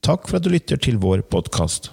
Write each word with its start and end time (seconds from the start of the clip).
Takk 0.00 0.30
for 0.30 0.38
at 0.38 0.44
du 0.46 0.48
lytter 0.48 0.78
til 0.80 0.96
vår 0.96 1.20
podkast. 1.28 1.90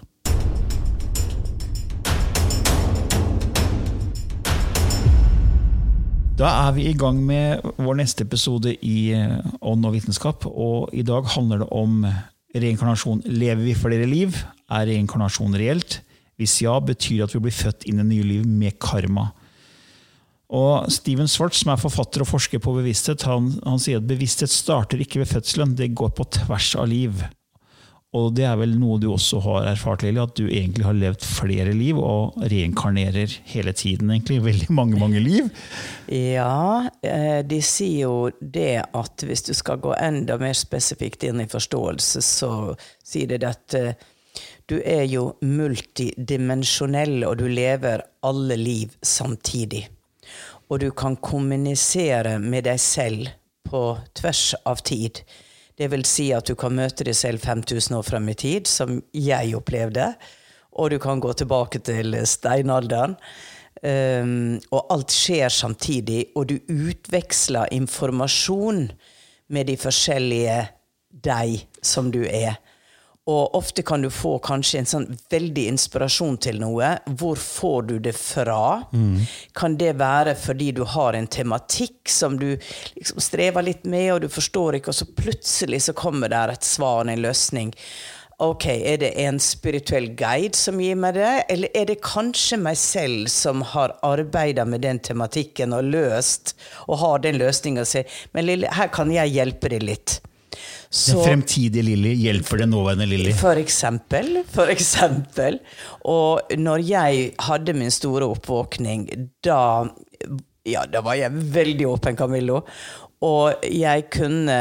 Da 6.40 6.52
er 6.68 6.72
vi 6.78 6.86
i 6.88 6.94
gang 6.96 7.20
med 7.20 7.66
vår 7.76 7.98
neste 8.00 8.24
episode 8.24 8.78
i 8.80 9.12
eh, 9.12 9.42
Ånd 9.60 9.84
og 9.90 9.98
vitenskap. 9.98 10.48
Og 10.48 10.94
i 10.96 11.04
dag 11.04 11.28
handler 11.34 11.66
det 11.66 11.70
om 11.76 12.06
reinkarnasjon. 12.56 13.26
Lever 13.28 13.66
vi 13.66 13.76
flere 13.76 14.08
liv? 14.08 14.40
Er 14.72 14.88
reinkarnasjon 14.88 15.58
reelt? 15.60 16.00
Hvis 16.40 16.62
ja, 16.64 16.78
betyr 16.80 17.26
det 17.26 17.28
at 17.28 17.36
vi 17.36 17.44
blir 17.44 17.60
født 17.60 17.90
inn 17.92 18.00
i 18.06 18.08
nye 18.08 18.28
liv 18.30 18.46
med 18.48 18.78
karma. 18.80 19.34
Og 20.48 20.88
Steven 20.96 21.28
Swartz, 21.28 21.60
som 21.60 21.74
er 21.74 21.82
forfatter 21.82 22.24
og 22.24 22.32
forsker 22.32 22.64
på 22.64 22.78
bevissthet, 22.78 23.28
han, 23.28 23.52
han 23.68 23.84
sier 23.84 24.00
at 24.00 24.08
bevissthet 24.08 24.54
starter 24.54 25.04
ikke 25.04 25.26
ved 25.26 25.34
fødselen, 25.34 25.76
det 25.76 25.92
går 25.98 26.16
på 26.16 26.30
tvers 26.38 26.72
av 26.80 26.88
liv. 26.88 27.26
Og 28.16 28.30
det 28.38 28.46
er 28.48 28.56
vel 28.56 28.78
noe 28.80 28.96
du 29.04 29.10
også 29.12 29.42
har 29.44 29.66
erfart, 29.74 30.06
Lili, 30.06 30.22
at 30.22 30.36
du 30.40 30.46
egentlig 30.48 30.86
har 30.88 30.96
levd 30.96 31.26
flere 31.28 31.74
liv 31.76 31.98
og 32.00 32.38
reinkarnerer 32.40 33.34
hele 33.52 33.74
tiden. 33.76 34.12
egentlig, 34.12 34.40
Veldig 34.48 34.70
mange, 34.72 35.00
mange 35.00 35.20
liv. 35.20 35.50
Ja, 36.08 36.88
eh, 37.04 37.44
de 37.44 37.60
sier 37.62 38.06
jo 38.08 38.30
det 38.40 38.86
at 38.96 39.26
hvis 39.28 39.44
du 39.50 39.52
skal 39.58 39.82
gå 39.84 39.92
enda 40.00 40.38
mer 40.40 40.56
spesifikt 40.56 41.28
inn 41.28 41.44
i 41.44 41.50
forståelse, 41.52 42.23
så 42.23 42.52
sier 43.04 43.36
de 43.36 43.50
at 43.50 43.76
eh, 43.76 44.08
du 44.72 44.80
er 44.80 45.04
jo 45.08 45.34
multidimensjonell, 45.44 47.22
og 47.28 47.38
du 47.40 47.48
lever 47.52 48.06
alle 48.28 48.56
liv 48.60 48.96
samtidig. 49.02 49.84
Og 50.72 50.80
du 50.80 50.90
kan 50.96 51.16
kommunisere 51.20 52.38
med 52.40 52.67
deg 52.67 52.80
selv 52.80 53.30
på 53.67 53.84
tvers 54.16 54.54
av 54.67 54.84
tid. 54.88 55.23
Det 55.77 55.92
vil 55.93 56.05
si 56.10 56.32
at 56.33 56.48
du 56.49 56.55
kan 56.58 56.73
møte 56.73 57.05
deg 57.05 57.15
selv 57.17 57.43
5000 57.45 57.99
år 57.99 58.05
frem 58.05 58.32
i 58.32 58.38
tid, 58.38 58.70
som 58.70 58.98
jeg 59.14 59.54
opplevde. 59.58 60.10
Og 60.77 60.92
du 60.93 60.98
kan 61.02 61.21
gå 61.21 61.33
tilbake 61.38 61.82
til 61.86 62.17
steinalderen. 62.26 63.17
Um, 63.77 64.58
og 64.73 64.87
alt 64.89 65.14
skjer 65.14 65.54
samtidig, 65.54 66.32
og 66.36 66.48
du 66.49 66.55
utveksler 66.66 67.70
informasjon 67.77 68.87
med 69.54 69.70
de 69.70 69.76
forskjellige 69.77 70.64
deg 71.14 71.61
som 71.86 72.10
du 72.14 72.23
er. 72.26 72.58
Og 73.27 73.55
ofte 73.60 73.83
kan 73.83 74.02
du 74.02 74.10
få 74.14 74.38
kanskje 74.39 74.80
en 74.80 74.88
sånn 74.88 75.08
veldig 75.32 75.65
inspirasjon 75.73 76.38
til 76.48 76.61
noe. 76.64 76.93
Hvor 77.20 77.39
får 77.42 77.88
du 77.89 77.95
det 78.04 78.15
fra? 78.15 78.83
Mm. 78.95 79.26
Kan 79.58 79.76
det 79.82 79.98
være 79.99 80.38
fordi 80.39 80.71
du 80.77 80.86
har 80.88 81.17
en 81.17 81.27
tematikk 81.27 82.08
som 82.08 82.37
du 82.39 82.54
liksom 82.95 83.20
strever 83.23 83.67
litt 83.67 83.83
med, 83.83 84.14
og 84.14 84.21
du 84.23 84.30
forstår 84.32 84.80
ikke, 84.80 84.93
og 84.93 85.02
så 85.02 85.10
plutselig 85.17 85.83
så 85.89 85.98
kommer 85.98 86.32
der 86.32 86.55
et 86.55 86.67
svar, 86.67 87.04
en 87.04 87.26
løsning. 87.26 87.73
Ok, 88.39 88.67
Er 88.67 88.98
det 89.02 89.16
en 89.17 89.39
spirituell 89.42 90.11
guide 90.14 90.55
som 90.55 90.77
gir 90.80 90.95
meg 90.95 91.16
det, 91.17 91.32
eller 91.49 91.73
er 91.73 91.87
det 91.89 92.04
kanskje 92.05 92.60
meg 92.61 92.77
selv 92.77 93.32
som 93.33 93.64
har 93.66 93.95
arbeida 94.05 94.61
med 94.66 94.86
den 94.86 94.99
tematikken 95.02 95.73
og 95.73 95.89
løst, 95.89 96.54
og 96.86 96.99
har 97.02 97.26
den 97.26 97.42
løsninga 97.42 97.86
si, 97.86 98.05
Men 98.33 98.45
lille, 98.45 98.70
her 98.70 98.93
kan 98.93 99.11
jeg 99.11 99.33
hjelpe 99.33 99.73
deg 99.73 99.82
litt. 99.82 100.20
Så, 100.89 101.17
den 101.17 101.23
fremtidige 101.23 101.83
Lilly 101.83 102.14
hjelper 102.15 102.61
den 102.64 102.71
nåværende 102.71 103.05
Lilly? 103.09 103.33
For 103.36 103.59
eksempel. 103.59 104.43
For 104.52 104.71
eksempel. 104.71 105.59
Og 106.08 106.53
når 106.58 106.86
jeg 106.87 107.31
hadde 107.49 107.75
min 107.75 107.92
store 107.92 108.30
oppvåkning, 108.31 109.09
da 109.43 109.87
Ja, 110.67 110.81
da 110.83 110.99
var 110.99 111.15
jeg 111.15 111.31
veldig 111.31 111.86
åpen, 111.87 112.17
Camillo. 112.20 112.61
Og 113.23 113.64
jeg 113.64 114.09
kunne 114.14 114.58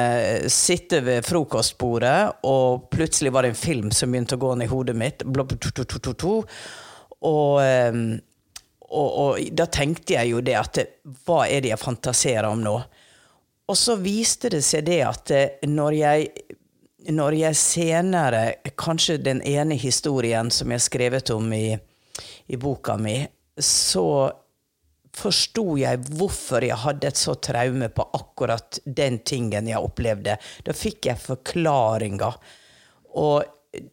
sitte 0.48 1.02
ved 1.04 1.26
frokostbordet, 1.26 2.44
og 2.48 2.86
plutselig 2.94 3.32
var 3.34 3.42
det 3.42 3.50
en 3.52 3.58
film 3.58 3.90
som 3.92 4.14
begynte 4.14 4.38
å 4.38 4.40
gå 4.40 4.54
ned 4.54 4.68
i 4.68 4.70
hodet 4.70 4.96
mitt. 4.96 5.24
Og, 7.26 7.58
og, 8.86 9.10
og, 9.10 9.42
da 9.52 9.66
tenkte 9.66 10.16
jeg 10.16 10.30
jo 10.30 10.40
det 10.44 10.56
at 10.56 10.80
Hva 11.26 11.42
er 11.50 11.64
det 11.64 11.74
jeg 11.74 11.82
fantaserer 11.82 12.48
om 12.48 12.62
nå? 12.64 12.78
Og 13.66 13.78
så 13.78 13.96
viste 13.98 14.50
det 14.52 14.62
seg 14.66 14.86
det 14.86 15.00
at 15.06 15.32
eh, 15.34 15.66
når 15.66 15.98
jeg, 15.98 16.28
når 17.14 17.38
jeg 17.40 17.58
senere 17.58 18.42
Kanskje 18.78 19.18
den 19.22 19.42
ene 19.42 19.78
historien 19.80 20.50
som 20.54 20.70
jeg 20.70 20.80
har 20.80 20.86
skrevet 20.86 21.32
om 21.34 21.52
i, 21.54 21.76
i 22.46 22.58
boka 22.60 22.96
mi, 23.00 23.18
så 23.56 24.06
forsto 25.16 25.78
jeg 25.80 26.02
hvorfor 26.12 26.66
jeg 26.66 26.76
hadde 26.82 27.08
et 27.08 27.18
så 27.18 27.34
traume 27.40 27.88
på 27.88 28.04
akkurat 28.18 28.78
den 28.84 29.20
tingen 29.24 29.70
jeg 29.70 29.82
opplevde. 29.82 30.36
Da 30.64 30.76
fikk 30.76 31.08
jeg 31.08 31.22
forklaringer. 31.22 32.36
Og 33.16 33.46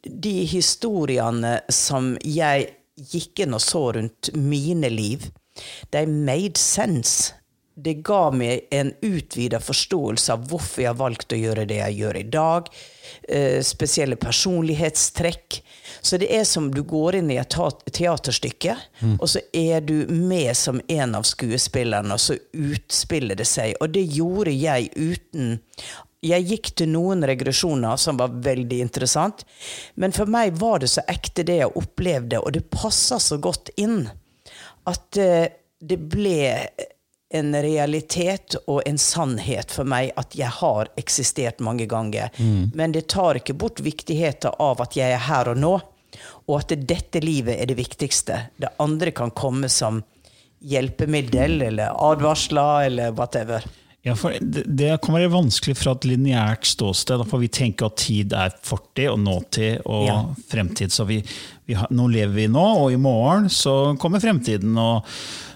de 0.03 0.35
historiene 0.51 1.61
som 1.71 2.13
jeg 2.27 2.67
gikk 3.13 3.45
inn 3.45 3.55
og 3.55 3.63
så 3.63 3.85
rundt 3.95 4.33
mine 4.35 4.91
liv, 4.91 5.29
de 5.95 6.03
made 6.09 6.59
sense 6.59 7.31
det 7.75 7.93
ga 8.05 8.27
meg 8.31 8.67
en 8.71 8.91
utvida 9.01 9.59
forståelse 9.59 10.33
av 10.33 10.45
hvorfor 10.49 10.83
jeg 10.83 10.91
har 10.91 10.99
valgt 10.99 11.33
å 11.33 11.39
gjøre 11.39 11.65
det 11.69 11.79
jeg 11.79 11.97
gjør 12.03 12.19
i 12.19 12.25
dag. 12.35 12.69
Eh, 13.23 13.59
spesielle 13.65 14.17
personlighetstrekk. 14.21 15.59
Så 16.01 16.19
det 16.21 16.29
er 16.35 16.45
som 16.45 16.69
du 16.73 16.83
går 16.85 17.17
inn 17.21 17.31
i 17.33 17.39
et 17.41 17.57
teaterstykke, 17.97 18.77
mm. 19.01 19.17
og 19.17 19.29
så 19.29 19.41
er 19.53 19.81
du 19.81 20.05
med 20.09 20.53
som 20.57 20.81
en 20.87 21.15
av 21.17 21.25
skuespillerne, 21.27 22.13
og 22.13 22.21
så 22.21 22.37
utspiller 22.51 23.39
det 23.39 23.47
seg. 23.49 23.77
Og 23.81 23.93
det 23.95 24.05
gjorde 24.11 24.53
jeg 24.53 24.91
uten 24.93 25.57
jeg 26.23 26.45
gikk 26.47 26.69
til 26.79 26.87
noen 26.93 27.25
regresjoner 27.27 27.99
som 27.99 28.15
var 28.15 28.31
veldig 28.45 28.77
interessant, 28.79 29.43
men 29.99 30.13
for 30.15 30.29
meg 30.31 30.55
var 30.55 30.79
det 30.79 30.87
så 30.93 31.03
ekte 31.11 31.43
det 31.43 31.57
jeg 31.59 31.75
opplevde, 31.75 32.39
og 32.39 32.53
det 32.55 32.69
passa 32.71 33.19
så 33.19 33.35
godt 33.43 33.73
inn 33.75 34.05
at 34.87 35.19
eh, 35.19 35.51
det 35.83 35.99
ble 35.99 36.37
en 37.33 37.55
realitet 37.65 38.55
og 38.69 38.81
en 38.85 38.97
sannhet 39.01 39.71
for 39.73 39.87
meg 39.89 40.11
at 40.21 40.35
jeg 40.37 40.51
har 40.59 40.91
eksistert 41.01 41.59
mange 41.65 41.87
ganger. 41.89 42.29
Mm. 42.37 42.71
Men 42.77 42.93
det 42.93 43.07
tar 43.13 43.39
ikke 43.41 43.55
bort 43.57 43.81
viktigheten 43.83 44.53
av 44.61 44.81
at 44.85 44.97
jeg 44.99 45.15
er 45.15 45.23
her 45.27 45.49
og 45.53 45.57
nå, 45.57 45.73
og 46.47 46.55
at 46.59 46.75
dette 46.87 47.21
livet 47.23 47.57
er 47.57 47.69
det 47.71 47.77
viktigste. 47.79 48.37
Det 48.61 48.69
andre 48.83 49.11
kan 49.15 49.31
komme 49.33 49.69
som 49.71 50.03
hjelpemiddel 50.63 51.61
eller 51.61 51.95
advarsler 52.11 52.85
eller 52.89 53.11
whatever. 53.17 53.63
Ja, 54.03 54.15
for 54.19 54.35
det, 54.41 54.65
det 54.67 54.97
kan 55.01 55.15
være 55.15 55.31
vanskelig 55.31 55.77
fra 55.79 55.93
et 55.95 56.05
lineært 56.09 56.67
ståsted. 56.67 57.21
For 57.31 57.39
vi 57.39 57.47
tenker 57.55 57.87
at 57.87 58.01
tid 58.03 58.33
er 58.35 58.51
fortid 58.67 59.07
og 59.13 59.21
nåtid 59.23 59.85
og 59.87 60.05
Ja. 60.09 60.17
fremtid. 60.51 60.91
Så 60.91 61.05
vi, 61.07 61.21
vi 61.65 61.77
har, 61.79 61.87
nå 61.89 62.09
lever 62.11 62.35
vi 62.35 62.47
nå, 62.51 62.65
og 62.83 62.91
i 62.91 62.99
morgen 62.99 63.47
så 63.49 63.95
kommer 63.99 64.19
fremtiden. 64.19 64.75
og 64.77 65.07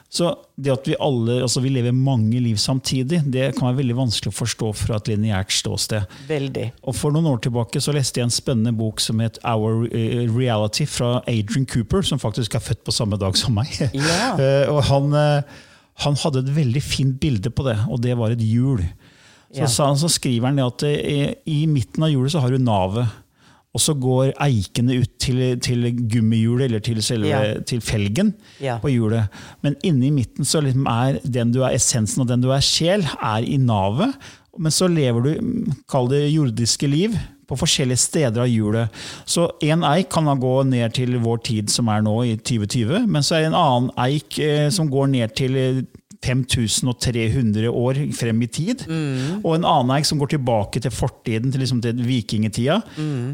så 0.10 0.30
det 0.56 0.72
at 0.72 0.86
vi 0.88 0.96
alle, 1.04 1.42
altså 1.44 1.60
vi 1.60 1.70
lever 1.76 1.92
mange 1.92 2.40
liv 2.40 2.56
samtidig, 2.62 3.20
det 3.28 3.50
kan 3.58 3.68
være 3.68 3.82
veldig 3.82 3.98
vanskelig 3.98 4.32
å 4.32 4.38
forstå 4.38 4.70
fra 4.80 5.00
et 5.02 5.10
lineært 5.12 5.52
ståsted. 5.52 6.06
Veldig. 6.30 6.70
Og 6.88 6.96
For 6.96 7.12
noen 7.12 7.28
år 7.34 7.42
tilbake 7.44 7.82
så 7.84 7.92
leste 7.96 8.22
jeg 8.22 8.30
en 8.30 8.34
spennende 8.34 8.72
bok 8.80 9.04
som 9.04 9.20
het 9.20 9.40
Our 9.44 9.84
eh, 9.92 10.24
Reality 10.32 10.88
fra 10.88 11.18
Adrian 11.28 11.68
Cooper, 11.68 12.06
som 12.08 12.22
faktisk 12.24 12.56
er 12.56 12.64
født 12.64 12.86
på 12.88 12.96
samme 12.96 13.20
dag 13.20 13.36
som 13.40 13.58
meg. 13.58 13.74
Ja. 14.08 14.32
Eh, 14.48 14.70
og 14.72 14.84
han, 14.88 15.12
eh, 15.18 15.60
han 16.06 16.16
hadde 16.24 16.46
et 16.46 16.56
veldig 16.56 16.82
fint 16.86 17.20
bilde 17.20 17.52
på 17.52 17.66
det, 17.68 17.76
og 17.92 18.00
det 18.04 18.16
var 18.18 18.32
et 18.32 18.44
hjul. 18.44 18.84
Så, 19.52 19.66
Ja. 19.66 19.94
så 19.98 20.10
skriver 20.12 20.48
han 20.50 20.60
det 20.60 20.66
at 20.68 20.84
i, 20.88 21.20
i 21.52 21.66
midten 21.68 22.04
av 22.06 22.12
hjulet 22.12 22.32
så 22.32 22.42
har 22.44 22.54
du 22.54 22.60
navet. 22.62 23.08
Og 23.78 23.84
så 23.84 23.94
går 24.02 24.32
eikene 24.42 24.96
ut 25.04 25.12
til, 25.22 25.42
til 25.62 25.86
gummihjulet, 26.10 26.66
eller 26.72 26.82
til, 26.82 26.98
selve, 27.06 27.30
Ja. 27.30 27.60
til 27.62 27.82
felgen 27.86 28.34
Ja. 28.64 28.80
på 28.82 28.90
hjulet. 28.90 29.30
Men 29.62 29.76
inne 29.86 30.08
i 30.08 30.14
midten 30.16 30.46
så 30.50 30.64
liksom 30.66 30.88
er 30.90 31.20
den 31.24 31.52
du 31.54 31.62
er 31.62 31.76
essensen 31.78 32.24
og 32.26 32.28
den 32.32 32.42
du 32.42 32.50
er 32.56 32.64
sjel, 32.66 33.06
er 33.22 33.46
i 33.46 33.58
navet. 33.62 34.16
Men 34.58 34.74
så 34.74 34.88
lever 34.90 35.22
du, 35.22 35.74
kall 35.90 36.10
det 36.10 36.24
jordiske 36.34 36.90
liv, 36.90 37.14
på 37.48 37.56
forskjellige 37.56 38.02
steder 38.02 38.42
av 38.44 38.50
hjulet. 38.50 38.90
Så 39.30 39.46
en 39.64 39.86
eik 39.88 40.10
kan 40.12 40.26
da 40.28 40.34
gå 40.36 40.56
ned 40.68 40.92
til 40.98 41.14
vår 41.24 41.38
tid, 41.48 41.70
som 41.72 41.88
er 41.94 42.02
nå, 42.04 42.16
i 42.26 42.34
2020. 42.36 43.06
Men 43.08 43.22
så 43.24 43.38
er 43.38 43.46
det 43.46 43.52
en 43.54 43.60
annen 43.62 43.92
eik 44.04 44.40
eh, 44.44 44.66
som 44.74 44.90
går 44.92 45.08
ned 45.14 45.36
til 45.38 45.56
eh, 45.56 45.80
5300 46.28 47.72
år 47.72 48.02
frem 48.18 48.46
i 48.46 48.52
tid. 48.60 48.86
Og 49.42 49.52
en 49.56 49.68
annen 49.68 49.96
eik 49.98 50.08
som 50.10 50.22
går 50.22 50.36
tilbake 50.36 50.84
til 50.84 50.94
fortiden, 50.94 51.52
til, 51.54 51.64
liksom 51.64 51.82
til 51.84 52.04
vikingtida. 52.06 52.82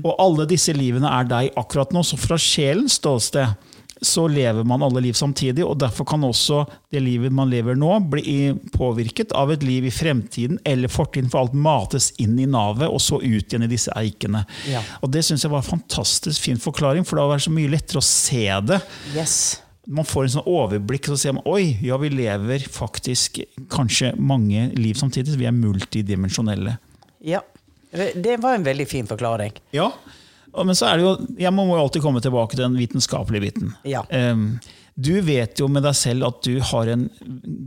Og 0.04 0.12
alle 0.22 0.48
disse 0.50 0.74
livene 0.78 1.12
er 1.12 1.30
deg 1.30 1.54
akkurat 1.60 1.94
nå. 1.96 2.06
Så 2.06 2.20
fra 2.22 2.40
sjelens 2.42 3.00
ståsted 3.02 3.72
så 4.04 4.28
lever 4.28 4.64
man 4.64 4.84
alle 4.84 5.02
liv 5.02 5.14
samtidig, 5.14 5.64
og 5.66 5.78
derfor 5.80 6.08
kan 6.08 6.24
også 6.28 6.64
det 6.92 7.02
livet 7.04 7.34
man 7.34 7.52
lever 7.52 7.78
nå, 7.80 7.96
bli 8.12 8.52
påvirket 8.76 9.34
av 9.38 9.54
et 9.54 9.64
liv 9.64 9.88
i 9.88 9.94
fremtiden 9.94 10.60
eller 10.68 10.92
fortiden, 10.92 11.32
for 11.32 11.44
alt 11.44 11.56
mates 11.56 12.12
inn 12.22 12.36
i 12.42 12.50
navet 12.50 12.90
og 12.90 13.02
så 13.04 13.22
ut 13.22 13.48
igjen 13.48 13.68
i 13.68 13.72
disse 13.72 13.94
eikene. 13.98 14.44
Ja. 14.70 14.84
Og 15.02 15.14
Det 15.14 15.24
syns 15.26 15.46
jeg 15.46 15.54
var 15.54 15.64
en 15.64 15.72
fantastisk 15.78 16.50
fin 16.50 16.60
forklaring, 16.60 17.08
for 17.08 17.16
det 17.16 17.26
har 17.26 17.36
vært 17.36 17.48
så 17.48 17.56
mye 17.56 17.72
lettere 17.72 18.02
å 18.02 18.08
se 18.08 18.48
det. 18.68 18.82
Yes. 19.16 19.38
Man 19.88 20.06
får 20.08 20.24
en 20.24 20.34
sånn 20.38 20.48
overblikk, 20.48 21.10
så 21.12 21.18
ser 21.20 21.34
man 21.36 21.44
oi, 21.50 21.78
ja, 21.84 21.98
vi 22.00 22.10
lever 22.14 22.64
faktisk 22.72 23.42
kanskje 23.74 24.14
mange 24.18 24.70
liv 24.80 24.96
samtidig. 24.96 25.36
Vi 25.40 25.46
er 25.50 25.52
multidimensjonelle. 25.58 26.78
Ja. 27.20 27.42
Det 27.92 28.38
var 28.42 28.56
en 28.56 28.64
veldig 28.66 28.88
fin 28.90 29.06
forklaring. 29.10 29.52
Ja, 29.76 29.92
men 30.64 30.74
så 30.78 30.88
er 30.90 30.98
det 30.98 31.04
jo, 31.06 31.12
jeg 31.38 31.52
må 31.54 31.66
jo 31.68 31.76
alltid 31.82 32.02
komme 32.02 32.22
tilbake 32.24 32.56
til 32.56 32.64
den 32.66 32.78
vitenskapelige 32.80 33.42
biten. 33.50 33.74
Ja. 33.86 34.02
Du 34.96 35.12
vet 35.26 35.58
jo 35.60 35.68
med 35.74 35.82
deg 35.84 35.96
selv 35.98 36.28
at 36.28 36.42
du 36.46 36.60
har 36.62 36.90
en 36.94 37.08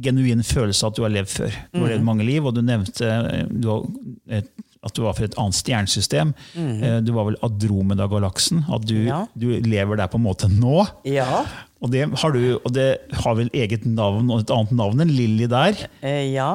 genuin 0.02 0.42
følelse 0.46 0.86
av 0.86 0.92
at 0.92 0.98
du 0.98 1.02
har 1.02 1.10
levd 1.14 1.30
før. 1.32 1.56
Du 1.74 1.80
har 1.82 1.88
levd 1.90 2.02
Mhm. 2.04 2.06
mange 2.06 2.24
liv, 2.26 2.46
og 2.46 2.54
du 2.54 2.62
nevnte 2.62 3.02
eh, 3.06 3.46
du 3.50 3.68
har, 3.68 3.82
et, 4.30 4.48
at 4.86 4.94
du 4.96 5.02
var 5.04 5.16
fra 5.18 5.26
et 5.28 5.36
annet 5.38 5.58
stjernesystem. 5.58 6.32
Eh, 6.56 7.00
Du 7.06 7.12
var 7.16 7.26
vel 7.28 7.36
Adromeda-galaksen. 7.46 8.64
At 8.72 8.86
du. 8.88 8.96
Ja. 9.06 9.24
du 9.36 9.48
lever 9.66 9.96
der 10.00 10.08
på 10.12 10.18
en 10.20 10.26
måte 10.26 10.48
nå. 10.50 10.86
Ja. 11.08 11.44
Og 11.82 11.90
det 11.92 12.06
har, 12.08 12.32
du, 12.32 12.56
og 12.64 12.72
det 12.72 12.88
har 13.20 13.34
vel 13.36 13.50
eget 13.52 13.84
navn 13.86 14.30
og 14.32 14.40
et 14.46 14.50
annet 14.54 14.72
navn 14.78 15.02
enn 15.04 15.12
Lilly 15.12 15.46
der. 15.50 15.76
Eh, 16.02 16.32
ja. 16.32 16.54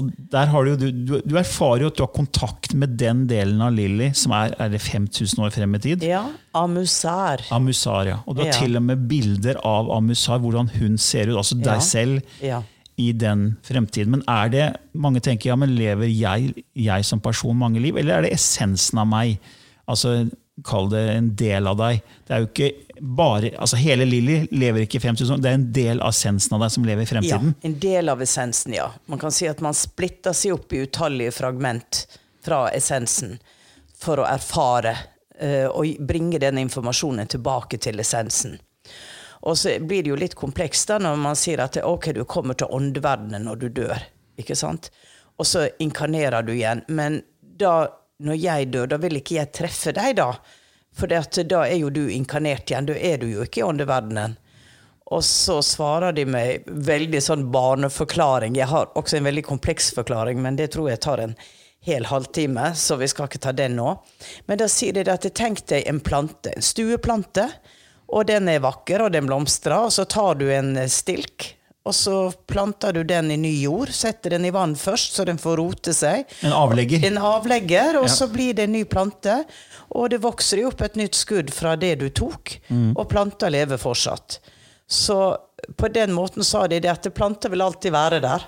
Og 0.00 0.06
der 0.32 0.46
har 0.48 0.64
du, 0.64 0.70
du, 0.80 0.86
du, 1.04 1.10
du 1.20 1.34
erfarer 1.36 1.82
jo 1.84 1.90
at 1.92 1.98
du 1.98 2.02
har 2.06 2.12
kontakt 2.16 2.72
med 2.80 2.94
den 2.96 3.26
delen 3.28 3.60
av 3.60 3.74
Lilly 3.76 4.06
som 4.16 4.32
er, 4.32 4.54
er 4.56 4.70
det 4.72 4.80
5000 4.80 5.42
år 5.44 5.52
frem 5.52 5.74
i 5.76 5.80
tid. 5.84 6.06
Ja. 6.08 6.22
Amusar. 6.56 7.42
Amusar, 7.52 8.08
ja. 8.08 8.16
Og 8.24 8.38
du 8.38 8.40
har 8.40 8.48
Ja. 8.54 8.60
til 8.62 8.80
og 8.80 8.86
med 8.88 9.04
bilder 9.10 9.60
av 9.68 9.90
Amusar, 9.92 10.40
hvordan 10.40 10.70
hun 10.78 10.96
ser 10.96 11.28
ut. 11.28 11.36
Altså 11.42 11.60
deg 11.60 11.82
selv 11.84 12.22
Ja. 12.40 12.62
I 13.02 13.10
den 13.16 13.56
fremtiden. 13.66 14.14
Men 14.16 14.22
er 14.30 14.52
det 14.52 14.68
Mange 14.92 15.22
tenker 15.24 15.50
ja, 15.50 15.56
men 15.56 15.74
lever 15.74 16.10
jeg, 16.10 16.52
jeg 16.76 17.04
som 17.08 17.20
person 17.24 17.56
mange 17.56 17.80
liv, 17.80 17.96
eller 17.96 18.18
er 18.18 18.26
det 18.26 18.34
essensen 18.36 19.00
av 19.00 19.08
meg? 19.08 19.38
Altså, 19.88 20.26
Kall 20.64 20.90
det 20.92 21.00
en 21.14 21.30
del 21.36 21.66
av 21.66 21.78
deg. 21.80 22.02
Det 22.28 22.34
er 22.34 22.42
jo 22.42 22.48
ikke 22.50 22.98
bare, 23.02 23.54
altså 23.56 23.78
Hele 23.80 24.04
Lilly 24.04 24.42
lever 24.52 24.84
ikke 24.84 24.98
i 25.00 25.02
fremtiden, 25.02 25.40
det 25.42 25.48
er 25.48 25.56
en 25.56 25.70
del 25.74 26.02
av 26.04 26.12
essensen 26.12 26.54
av 26.54 26.66
deg 26.66 26.74
som 26.74 26.84
lever 26.86 27.06
i 27.06 27.08
fremtiden? 27.08 27.54
ja. 27.56 27.68
En 27.68 27.78
del 27.82 28.12
av 28.12 28.22
essensen, 28.22 28.76
ja. 28.76 28.90
Man 29.10 29.22
kan 29.22 29.32
si 29.34 29.48
at 29.50 29.62
man 29.64 29.74
splitter 29.74 30.36
seg 30.36 30.54
opp 30.58 30.76
i 30.76 30.84
utallige 30.84 31.32
fragment 31.34 32.04
fra 32.44 32.66
essensen 32.76 33.38
for 34.02 34.22
å 34.22 34.28
erfare 34.28 34.92
eh, 35.38 35.66
og 35.66 36.04
bringe 36.04 36.40
den 36.42 36.60
informasjonen 36.62 37.30
tilbake 37.32 37.80
til 37.82 38.02
essensen. 38.02 38.58
Og 39.42 39.58
så 39.58 39.76
blir 39.80 40.04
det 40.04 40.12
jo 40.12 40.18
litt 40.18 40.36
komplekst 40.38 40.92
da 40.92 41.00
når 41.02 41.18
man 41.18 41.38
sier 41.38 41.62
at 41.64 41.78
ok, 41.82 42.12
du 42.14 42.22
kommer 42.24 42.58
til 42.58 42.70
åndeverdenen 42.70 43.48
når 43.48 43.62
du 43.62 43.68
dør. 43.82 44.04
ikke 44.38 44.56
sant? 44.56 44.90
Og 45.38 45.46
så 45.48 45.66
inkarnerer 45.82 46.44
du 46.46 46.52
igjen. 46.54 46.84
Men 46.88 47.22
da, 47.40 47.88
når 48.22 48.38
jeg 48.38 48.70
dør, 48.72 48.92
da 48.92 49.00
vil 49.02 49.18
ikke 49.18 49.40
jeg 49.40 49.52
treffe 49.56 49.94
deg, 49.96 50.16
da. 50.20 50.30
For 50.94 51.08
da 51.08 51.64
er 51.64 51.78
jo 51.80 51.90
du 51.90 52.04
inkarnert 52.12 52.70
igjen. 52.70 52.86
Da 52.86 52.94
er 52.94 53.18
du 53.18 53.26
jo 53.30 53.42
ikke 53.46 53.62
i 53.62 53.66
åndeverdenen. 53.66 54.36
Og 55.12 55.24
så 55.26 55.58
svarer 55.64 56.14
de 56.16 56.24
meg 56.28 56.68
veldig 56.68 57.20
sånn 57.20 57.48
barneforklaring. 57.52 58.54
Jeg 58.56 58.70
har 58.70 58.92
også 58.96 59.18
en 59.18 59.26
veldig 59.28 59.44
kompleks 59.44 59.90
forklaring, 59.96 60.40
men 60.40 60.56
det 60.56 60.70
tror 60.72 60.88
jeg 60.88 61.02
tar 61.04 61.20
en 61.20 61.34
hel 61.82 62.06
halvtime, 62.06 62.70
så 62.78 62.96
vi 62.96 63.08
skal 63.10 63.26
ikke 63.26 63.42
ta 63.42 63.52
den 63.56 63.74
nå. 63.76 63.96
Men 64.46 64.60
da 64.60 64.68
sier 64.70 64.94
de 64.94 65.04
at 65.10 65.26
tenk 65.34 65.64
deg 65.68 65.88
en 65.90 65.98
plante, 66.00 66.54
en 66.54 66.64
stueplante, 66.64 67.48
og 68.12 68.26
den 68.28 68.48
er 68.52 68.60
vakker, 68.60 69.06
og 69.06 69.12
den 69.14 69.26
blomstrer, 69.28 69.86
og 69.88 69.92
så 69.94 70.04
tar 70.04 70.34
du 70.40 70.46
en 70.52 70.74
stilk, 70.92 71.46
og 71.88 71.94
så 71.96 72.16
planter 72.46 72.92
du 72.94 73.00
den 73.08 73.30
i 73.34 73.36
ny 73.40 73.52
jord, 73.64 73.90
setter 73.96 74.36
den 74.36 74.44
i 74.46 74.52
vann 74.54 74.76
først, 74.78 75.16
så 75.16 75.24
den 75.26 75.40
får 75.42 75.56
rote 75.58 75.94
seg. 75.96 76.28
En 76.46 76.52
avlegger. 76.54 77.02
En 77.08 77.16
avlegger, 77.18 77.96
og 77.98 78.06
Ja. 78.06 78.12
så 78.14 78.28
blir 78.30 78.54
det 78.54 78.68
en 78.68 78.72
ny 78.76 78.84
plante. 78.84 79.40
Og 79.90 80.10
det 80.12 80.20
vokser 80.22 80.60
jo 80.62 80.68
opp 80.70 80.80
et 80.86 80.94
nytt 81.00 81.14
skudd 81.18 81.50
fra 81.50 81.74
det 81.76 81.96
du 81.98 82.08
tok, 82.10 82.58
og 82.94 83.08
planta 83.10 83.48
lever 83.50 83.76
fortsatt. 83.82 84.38
Så 84.86 85.36
på 85.76 85.88
den 85.92 86.12
måten 86.14 86.44
sa 86.44 86.66
de 86.68 86.78
det 86.80 86.90
at 86.92 87.10
planter 87.14 87.50
vil 87.50 87.62
alltid 87.62 87.92
være 87.92 88.20
der. 88.20 88.46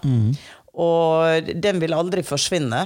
Og 0.75 1.51
den 1.63 1.81
vil 1.83 1.95
aldri 1.95 2.23
forsvinne. 2.27 2.85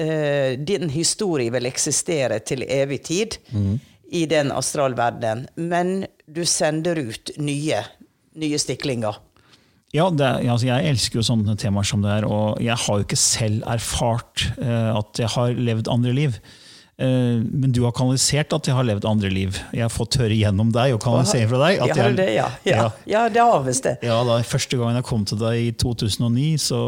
Eh, 0.00 0.56
din 0.56 0.88
historie 0.88 1.50
vil 1.52 1.66
eksistere 1.68 2.38
til 2.40 2.62
evig 2.68 3.02
tid 3.04 3.36
i 4.10 4.24
den 4.30 4.50
astralverdenen. 4.52 5.46
Men 5.56 6.06
du 6.26 6.42
sender 6.48 6.98
ut 6.98 7.30
nye, 7.38 7.82
nye 8.38 8.58
stiklinger. 8.58 9.18
Ja, 9.94 10.06
er- 10.06 10.44
altså 10.46 10.66
jeg 10.68 10.86
elsker 10.92 11.18
jo 11.18 11.26
sånne 11.26 11.56
temaer 11.58 11.86
som 11.86 12.02
det 12.02 12.10
er, 12.20 12.24
og 12.26 12.60
jeg 12.62 12.76
har 12.78 12.98
jo 13.00 13.04
ikke 13.06 13.18
selv 13.18 13.64
erfart 13.66 14.44
eh, 14.62 14.90
at 14.96 15.18
jeg 15.18 15.28
har 15.34 15.54
levd 15.58 15.88
andre 15.90 16.12
liv. 16.14 16.36
Eh, 17.00 17.40
men 17.40 17.72
du 17.72 17.80
har 17.86 17.94
kanalisert 17.96 18.52
at 18.52 18.68
jeg 18.68 18.76
har 18.76 18.84
levd 18.84 19.06
andre 19.08 19.30
liv. 19.32 19.56
Jeg 19.72 19.86
har 19.86 19.92
fått 19.92 20.18
høre 20.20 20.36
gjennom 20.36 20.68
deg 20.74 20.92
og 20.92 21.00
kanalisering 21.00 21.48
fra 21.48 21.62
deg. 21.62 21.80
At 21.86 21.96
jeg, 21.96 22.16
det, 22.18 22.28
ja. 22.34 22.50
Ja. 22.68 22.84
Ja. 23.08 23.24
det 23.32 23.40
har 23.40 23.64
visst 23.64 23.88
det. 23.88 23.96
Ja, 24.04 24.20
da, 24.26 24.40
Første 24.44 24.76
gangen 24.76 24.98
jeg 24.98 25.06
kom 25.08 25.24
til 25.28 25.40
deg 25.40 25.70
i 25.70 25.72
2009, 25.80 26.50
så 26.60 26.80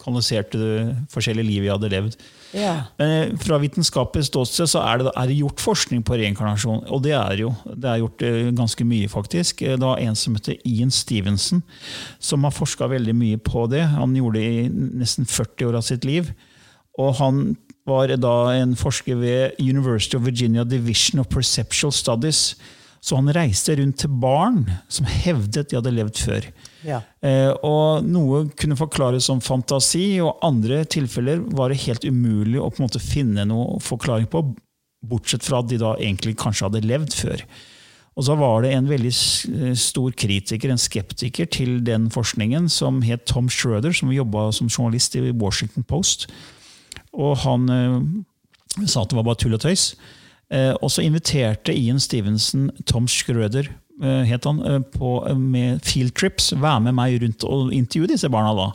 kanaliserte 0.00 0.60
du 0.60 1.04
forskjellige 1.12 1.50
liv 1.50 1.68
jeg 1.68 1.74
hadde 1.74 1.92
levd. 1.92 2.18
Ja. 2.56 2.72
Men 2.96 3.12
eh, 3.12 3.36
fra 3.44 3.60
vitenskapelig 3.60 4.30
ståsted 4.30 4.72
så 4.72 4.86
er 4.88 5.02
det, 5.02 5.12
er 5.12 5.28
det 5.28 5.36
gjort 5.42 5.60
forskning 5.60 6.00
på 6.08 6.16
reinkarnasjon. 6.16 6.86
Og 6.88 7.04
det 7.04 7.12
er 7.18 7.44
jo. 7.44 7.52
Det 7.68 7.92
er 7.92 8.02
gjort 8.06 8.24
eh, 8.24 8.40
ganske 8.56 8.88
mye, 8.88 9.12
faktisk. 9.12 9.66
Det 9.68 9.82
var 9.84 10.00
en 10.00 10.16
som 10.16 10.38
heter 10.38 10.56
Ian 10.64 10.94
Stevenson, 10.94 11.60
som 12.16 12.48
har 12.48 12.56
forska 12.56 12.88
veldig 12.88 13.16
mye 13.20 13.44
på 13.44 13.68
det. 13.68 13.84
Han 13.98 14.16
gjorde 14.16 14.40
det 14.40 14.48
i 14.48 14.68
nesten 14.72 15.28
40 15.28 15.68
år 15.68 15.82
av 15.82 15.90
sitt 15.92 16.08
liv. 16.08 16.32
Og 16.98 17.18
han 17.20 17.50
var 17.88 18.12
da 18.20 18.34
en 18.58 18.74
forsker 18.78 19.18
ved 19.18 19.60
University 19.62 20.18
of 20.18 20.26
Virginia 20.26 20.64
Division 20.64 21.22
of 21.22 21.30
Perceptual 21.32 21.92
Studies. 21.92 22.56
Så 23.00 23.16
han 23.16 23.30
reiste 23.30 23.76
rundt 23.78 24.00
til 24.02 24.10
barn 24.20 24.64
som 24.90 25.06
hevdet 25.06 25.70
de 25.70 25.78
hadde 25.78 25.94
levd 25.94 26.18
før. 26.18 26.48
Ja. 26.86 27.00
Eh, 27.22 27.52
og 27.66 28.06
Noe 28.06 28.44
kunne 28.58 28.78
forklares 28.78 29.28
som 29.30 29.42
fantasi, 29.44 30.18
og 30.24 30.42
andre 30.46 30.82
tilfeller 30.90 31.44
var 31.54 31.70
det 31.70 31.84
helt 31.86 32.06
umulig 32.08 32.58
å 32.58 32.70
på 32.72 32.82
en 32.82 32.88
måte 32.88 33.02
finne 33.02 33.46
noe 33.48 33.78
forklaring 33.84 34.26
på, 34.30 34.42
bortsett 35.08 35.46
fra 35.46 35.62
at 35.62 35.70
de 35.70 35.78
da 35.78 35.94
egentlig 35.96 36.34
kanskje 36.42 36.66
hadde 36.66 36.86
levd 36.86 37.14
før. 37.14 37.44
Og 38.18 38.26
så 38.26 38.34
var 38.34 38.64
det 38.64 38.72
en 38.74 38.90
veldig 38.90 39.14
eh, 39.14 39.74
stor 39.78 40.14
kritiker, 40.18 40.74
en 40.74 40.82
skeptiker, 40.82 41.46
til 41.46 41.78
den 41.86 42.08
forskningen, 42.10 42.66
som 42.72 42.98
het 43.06 43.28
Tom 43.30 43.46
Schroeder, 43.46 43.94
som 43.94 44.10
jobba 44.10 44.50
som 44.52 44.66
journalist 44.66 45.14
i 45.14 45.28
Washington 45.30 45.86
Post. 45.86 46.26
Og 47.18 47.38
han 47.44 47.68
eh, 47.72 48.86
sa 48.86 49.02
at 49.02 49.10
det 49.10 49.18
var 49.18 49.26
bare 49.26 49.40
tull 49.42 49.56
og 49.56 49.62
tøys. 49.64 49.92
Eh, 50.54 50.72
og 50.78 50.92
så 50.92 51.04
inviterte 51.04 51.74
Ian 51.76 52.00
Stevenson 52.00 52.70
Tom 52.88 53.08
Schrøder 53.10 53.68
eh, 53.68 54.22
het 54.28 54.46
han, 54.48 54.62
med 55.42 55.82
field 55.84 56.14
trips. 56.16 56.52
Være 56.56 56.86
med 56.86 56.96
meg 56.98 57.18
rundt 57.22 57.44
og 57.48 57.74
intervjue 57.74 58.14
disse 58.14 58.30
barna. 58.32 58.54
da. 58.56 58.70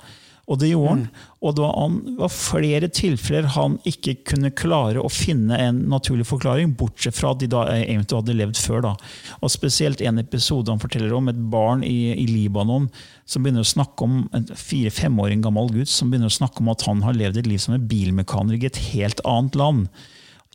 Og 0.52 0.60
det 0.60 0.74
gjorde 0.74 0.90
han. 0.92 1.04
Og 1.40 1.54
det 1.56 1.64
var, 1.64 1.76
han, 1.78 1.94
var 2.20 2.32
flere 2.36 2.90
tilfeller 2.92 3.46
han 3.56 3.78
ikke 3.88 4.18
kunne 4.28 4.52
klare 4.52 5.00
å 5.00 5.12
finne 5.12 5.56
en 5.56 5.78
naturlig 5.92 6.26
forklaring, 6.28 6.74
bortsett 6.80 7.16
fra 7.16 7.32
at 7.32 7.40
de 7.40 7.48
da 7.52 7.64
egentlig 7.72 8.18
hadde 8.20 8.36
levd 8.36 8.60
før. 8.60 8.82
da. 8.84 8.94
Og 9.40 9.54
Spesielt 9.54 10.04
en 10.04 10.20
episode 10.20 10.72
han 10.72 10.82
forteller 10.84 11.16
om 11.16 11.32
et 11.32 11.40
barn 11.54 11.86
i, 11.88 12.12
i 12.12 12.26
Libanon 12.28 12.90
som 13.24 13.46
begynner 13.46 13.64
å 13.64 13.72
snakke 13.72 14.04
om 14.04 14.26
en 14.36 14.50
fire-femåring 14.52 15.46
gammel 15.46 15.72
gutt 15.78 15.92
som 15.92 16.12
begynner 16.12 16.32
å 16.32 16.36
snakke 16.36 16.60
om 16.60 16.74
at 16.74 16.84
han 16.90 17.06
har 17.08 17.16
levd 17.16 17.40
et 17.40 17.48
liv 17.48 17.62
som 17.64 17.78
en 17.78 17.88
bilmekaniker 17.88 18.68
i 18.68 18.72
et 18.74 18.82
helt 18.92 19.24
annet 19.24 19.56
land. 19.60 19.86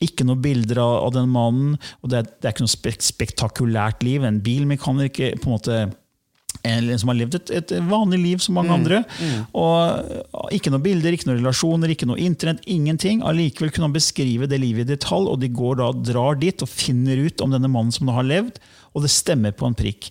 Ikke 0.04 0.26
noen 0.28 0.44
bilder 0.44 0.82
av, 0.82 0.98
av 1.06 1.14
den 1.16 1.32
mannen. 1.32 1.78
og 2.02 2.12
Det 2.12 2.20
er, 2.20 2.28
det 2.28 2.44
er 2.44 2.54
ikke 2.54 2.66
noe 2.68 2.74
spek 2.76 3.00
spektakulært 3.08 4.04
liv. 4.04 4.26
En 4.28 4.42
bilmekaniker 4.44 5.40
på 5.40 5.48
en 5.48 5.56
måte 5.56 5.80
som 6.62 7.12
har 7.12 7.18
levd 7.18 7.38
et, 7.38 7.52
et 7.60 7.74
vanlig 7.88 8.18
liv 8.22 8.42
som 8.44 8.58
mange 8.58 8.74
andre. 8.74 9.02
og 9.56 10.54
Ikke 10.54 10.72
noen 10.72 10.84
bilder, 10.84 11.14
ikke 11.14 11.30
noen 11.30 11.40
relasjoner, 11.42 11.92
ikke 11.94 12.08
noe 12.10 12.20
internett, 12.22 12.64
ingenting. 12.66 13.22
Allikevel 13.26 13.72
kunne 13.74 13.90
han 13.90 13.96
beskrive 13.96 14.48
det 14.50 14.60
livet 14.62 14.86
i 14.86 14.94
detalj, 14.96 15.30
og 15.32 15.40
de 15.42 15.52
går 15.52 15.78
da 15.82 15.92
drar 16.12 16.40
dit 16.40 16.64
og 16.64 16.72
finner 16.72 17.20
ut 17.28 17.44
om 17.44 17.54
denne 17.54 17.70
mannen 17.70 17.94
som 17.94 18.08
da 18.08 18.18
har 18.18 18.28
levd, 18.28 18.58
og 18.94 19.04
det 19.04 19.12
stemmer 19.14 19.54
på 19.56 19.68
en 19.68 19.78
prikk. 19.78 20.10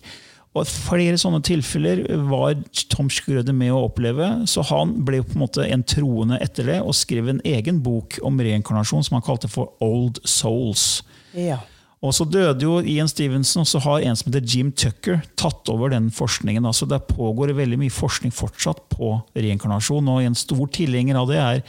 Og 0.56 0.66
Flere 0.66 1.18
sånne 1.20 1.40
tilfeller 1.44 2.02
var 2.30 2.56
Tom 2.90 3.10
Schrøder 3.12 3.54
med 3.54 3.70
å 3.74 3.84
oppleve. 3.86 4.26
Så 4.50 4.64
han 4.70 4.96
ble 5.06 5.20
på 5.22 5.36
en 5.36 5.44
måte 5.44 5.66
en 5.68 5.84
troende 5.86 6.40
etter 6.42 6.70
det 6.72 6.78
og 6.82 6.96
skrev 6.96 7.28
en 7.30 7.42
egen 7.46 7.82
bok 7.84 8.18
om 8.26 8.40
reinkarnasjon 8.42 9.04
som 9.06 9.18
han 9.18 9.26
kalte 9.26 9.50
for 9.52 9.76
Old 9.84 10.22
Souls. 10.26 11.04
Ja. 11.36 11.60
Og 11.98 12.14
så 12.14 12.26
døde 12.30 12.62
jo 12.62 12.78
Ian 12.78 13.10
Stevenson, 13.10 13.64
og 13.64 13.68
så 13.68 13.80
har 13.82 14.06
en 14.06 14.18
som 14.18 14.30
heter 14.30 14.46
Jim 14.46 14.70
Tucker 14.70 15.18
tatt 15.38 15.66
over 15.72 15.90
den 15.90 16.12
forskningen. 16.14 16.66
Altså 16.68 16.86
Det 16.86 17.00
pågår 17.10 17.56
veldig 17.58 17.78
mye 17.80 17.94
forskning 17.94 18.34
fortsatt 18.34 18.84
på 18.94 19.16
reinkarnasjon, 19.34 20.10
og 20.12 20.22
en 20.22 20.38
stor 20.38 20.66
tilhenger 20.74 21.18
av 21.18 21.30
det 21.32 21.40
er, 21.42 21.62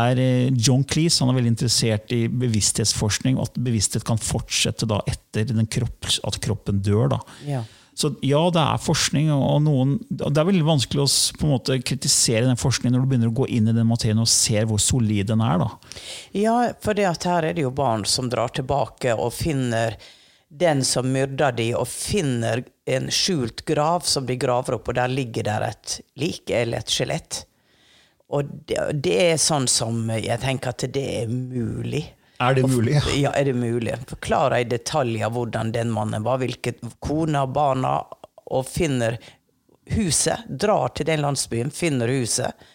er 0.00 0.22
eh, 0.22 0.50
John 0.58 0.82
Cleese. 0.82 1.22
Han 1.22 1.30
er 1.30 1.38
veldig 1.38 1.54
interessert 1.54 2.10
i 2.16 2.24
bevissthetsforskning, 2.26 3.38
og 3.38 3.46
at 3.46 3.60
bevissthet 3.62 4.06
kan 4.06 4.18
fortsette 4.18 4.90
etter 5.10 5.54
kropp, 5.70 6.10
at 6.26 6.40
kroppen 6.42 6.82
dør. 6.82 7.14
da. 7.14 7.20
Ja. 7.46 7.62
Så 8.00 8.14
ja, 8.24 8.40
det 8.54 8.62
er 8.62 8.80
forskning, 8.80 9.28
og 9.34 9.58
noen, 9.66 9.98
det 10.08 10.30
er 10.30 10.46
veldig 10.48 10.64
vanskelig 10.64 11.02
å 11.04 11.48
måte 11.50 11.76
kritisere 11.84 12.46
den 12.46 12.60
forskningen 12.60 12.96
når 12.96 13.02
du 13.04 13.10
begynner 13.10 13.32
å 13.32 13.38
gå 13.42 13.48
inn 13.52 13.68
i 13.68 13.74
den 13.76 13.88
materien 13.90 14.22
og 14.22 14.30
ser 14.30 14.68
hvor 14.70 14.80
solid 14.80 15.28
den 15.28 15.42
er. 15.44 15.60
da. 15.60 15.68
Ja, 16.36 16.54
for 16.80 16.96
her 16.96 17.44
er 17.44 17.52
det 17.52 17.66
jo 17.66 17.74
barn 17.76 18.06
som 18.08 18.30
drar 18.32 18.54
tilbake 18.56 19.12
og 19.12 19.34
finner 19.36 19.98
den 20.50 20.80
som 20.84 21.12
myrda 21.12 21.52
de, 21.54 21.68
og 21.78 21.86
finner 21.88 22.64
en 22.90 23.10
skjult 23.14 23.62
grav 23.68 24.02
som 24.08 24.26
de 24.26 24.34
graver 24.40 24.78
opp, 24.78 24.88
og 24.90 24.96
der 24.98 25.12
ligger 25.12 25.46
der 25.46 25.68
et 25.68 26.00
lik 26.18 26.50
eller 26.50 26.80
et 26.80 26.90
skjelett. 26.90 27.44
Og 28.34 28.48
det, 28.66 28.80
det 29.04 29.18
er 29.28 29.42
sånn 29.42 29.68
som 29.70 30.08
jeg 30.16 30.40
tenker 30.42 30.72
at 30.72 30.86
det 30.94 31.04
er 31.20 31.30
mulig. 31.30 32.06
Er 32.40 32.54
det 32.56 32.62
mulig? 32.62 32.96
Ja, 33.20 33.30
er 33.36 33.44
det 33.44 33.54
mulig. 33.54 33.94
Forklare 34.08 34.62
i 34.62 34.64
detaljer 34.64 35.28
hvordan 35.34 35.72
den 35.76 35.90
mannen 35.92 36.24
var, 36.24 36.40
hvilke 36.40 36.72
kona, 37.04 37.44
barna, 37.46 37.98
og 38.50 38.66
finner 38.66 39.18
huset. 39.92 40.46
Drar 40.48 40.94
til 40.96 41.06
den 41.10 41.20
landsbyen, 41.20 41.70
finner 41.70 42.08
huset. 42.08 42.68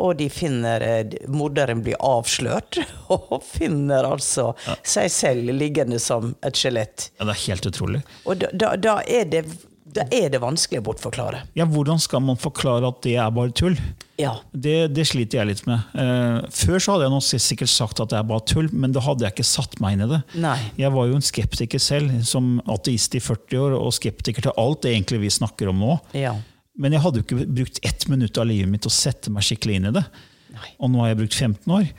Og 0.00 0.16
de 0.16 0.30
finner 0.32 0.80
eh, 0.80 1.28
Morderen 1.28 1.82
blir 1.84 1.98
avslørt, 2.00 2.78
og 3.12 3.42
finner 3.44 4.08
altså 4.08 4.54
seg 4.80 5.10
selv 5.12 5.52
liggende 5.52 6.00
som 6.00 6.32
et 6.40 6.56
skjelett. 6.56 7.10
Ja, 7.18 7.26
Det 7.28 7.34
er 7.34 7.42
helt 7.50 7.68
utrolig. 7.68 8.00
Og 8.24 8.40
da, 8.40 8.48
da, 8.56 8.72
da, 8.80 8.96
er 9.04 9.28
det, 9.28 9.44
da 9.92 10.04
er 10.14 10.30
det 10.32 10.40
vanskelig 10.40 10.80
å 10.80 10.84
bortforklare. 10.86 11.42
Ja, 11.58 11.66
Hvordan 11.68 12.00
skal 12.00 12.22
man 12.24 12.38
forklare 12.40 12.88
at 12.88 13.02
det 13.04 13.16
er 13.20 13.32
bare 13.34 13.52
tull? 13.56 13.76
Ja. 14.20 14.34
Det, 14.52 14.92
det 14.94 15.04
sliter 15.10 15.40
jeg 15.40 15.50
litt 15.50 15.62
med. 15.68 15.82
Uh, 15.92 16.40
før 16.52 16.80
så 16.80 16.94
hadde 16.94 17.08
jeg 17.08 17.14
nok 17.14 17.26
sikkert 17.28 17.72
sagt 17.72 18.00
at 18.00 18.12
det 18.12 18.18
er 18.20 18.28
bare 18.28 18.44
tull, 18.48 18.70
men 18.72 18.94
da 18.94 19.02
hadde 19.04 19.26
jeg 19.26 19.36
ikke 19.36 19.48
satt 19.48 19.76
meg 19.84 19.96
inn 19.96 20.06
i 20.06 20.10
det. 20.14 20.22
Nei. 20.44 20.56
Jeg 20.80 20.94
var 20.94 21.10
jo 21.10 21.18
en 21.18 21.26
skeptiker 21.26 21.82
selv, 21.82 22.14
som 22.28 22.54
ateist 22.72 23.18
i 23.18 23.22
40 23.22 23.60
år, 23.66 23.76
og 23.76 23.92
skeptiker 23.96 24.48
til 24.48 24.56
alt 24.60 24.84
det 24.86 24.94
egentlig 24.94 25.24
vi 25.26 25.34
snakker 25.36 25.72
om 25.72 25.84
nå. 25.84 25.98
Ja. 26.16 26.34
Men 26.80 26.96
jeg 26.96 27.04
hadde 27.04 27.20
jo 27.20 27.26
ikke 27.26 27.50
brukt 27.60 27.82
ett 27.84 28.08
minutt 28.08 28.40
av 28.40 28.48
livet 28.48 28.70
mitt 28.72 28.88
å 28.88 28.92
sette 28.92 29.32
meg 29.32 29.44
skikkelig 29.44 29.76
inn 29.76 29.90
i 29.92 29.96
det. 29.98 30.06
Nei. 30.52 30.72
Og 30.80 30.92
nå 30.92 31.02
har 31.02 31.12
jeg 31.12 31.20
brukt 31.20 31.36
15 31.36 31.76
år. 31.76 31.92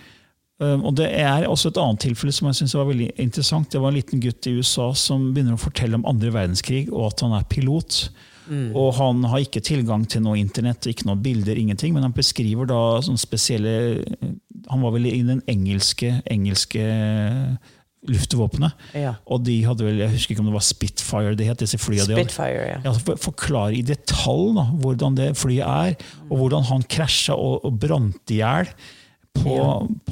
Um, 0.63 0.85
Og 0.87 0.95
det 0.95 1.09
er 1.19 1.45
også 1.49 1.71
et 1.73 1.77
annet 1.81 1.99
tilfelle 2.05 2.31
som 2.35 2.47
jeg 2.49 2.55
synes 2.61 2.75
var 2.79 2.87
veldig 2.89 3.09
interessant. 3.19 3.69
Det 3.73 3.81
var 3.83 3.91
en 3.91 3.97
liten 3.99 4.21
gutt 4.23 4.47
i 4.47 4.53
USA 4.57 4.91
som 4.95 5.31
begynner 5.35 5.57
å 5.57 5.61
fortelle 5.63 5.97
om 5.99 6.05
andre 6.09 6.31
verdenskrig, 6.31 6.85
og 6.93 7.09
at 7.11 7.23
han 7.25 7.35
er 7.39 7.43
pilot. 7.51 8.03
Og 8.75 8.89
han 8.97 9.21
har 9.31 9.39
ikke 9.39 9.61
tilgang 9.63 10.01
til 10.11 10.19
noe 10.25 10.35
internett, 10.35 10.83
ikke 10.91 11.05
noen 11.07 11.21
bilder, 11.23 11.55
ingenting, 11.55 11.93
men 11.95 12.03
han 12.03 12.11
beskriver 12.15 12.67
da 12.67 12.79
sånne 13.05 13.21
spesielle 13.21 14.03
Han 14.69 14.81
var 14.83 14.91
vel 14.95 15.05
i 15.07 15.21
den 15.23 15.39
engelske, 15.47 16.09
engelske 16.31 16.83
luftvåpenet. 18.03 18.73
Ja. 18.99 19.13
Og 19.31 19.45
de 19.47 19.55
hadde 19.63 19.85
vel, 19.87 20.01
jeg 20.03 20.11
husker 20.11 20.33
ikke 20.35 20.43
om 20.43 20.49
det 20.51 20.57
var 20.57 20.65
Spitfire 20.67 21.35
det 21.39 21.47
het, 21.47 21.61
disse 21.63 21.79
flyene 21.79 22.09
de. 22.09 22.17
Spitfire, 22.19 22.65
ja. 22.73 22.79
Ja, 22.83 22.91
for- 22.99 23.19
Forklare 23.29 23.77
i 23.77 23.81
detalj 23.87 24.51
da, 24.57 24.65
hvordan 24.83 25.15
det 25.15 25.29
flyet 25.39 25.63
er, 25.63 25.95
og 26.29 26.37
hvordan 26.41 26.67
han 26.67 26.83
krasja 26.83 27.37
og, 27.39 27.63
og 27.63 27.79
brant 27.79 28.33
i 28.35 28.41
hjel 28.41 28.67
på, 29.37 29.59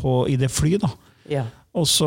på, 0.02 0.14
i 0.30 0.38
det 0.42 0.52
flyet. 0.52 0.86
ja. 1.30 1.48
Og 1.72 1.86
så, 1.88 2.04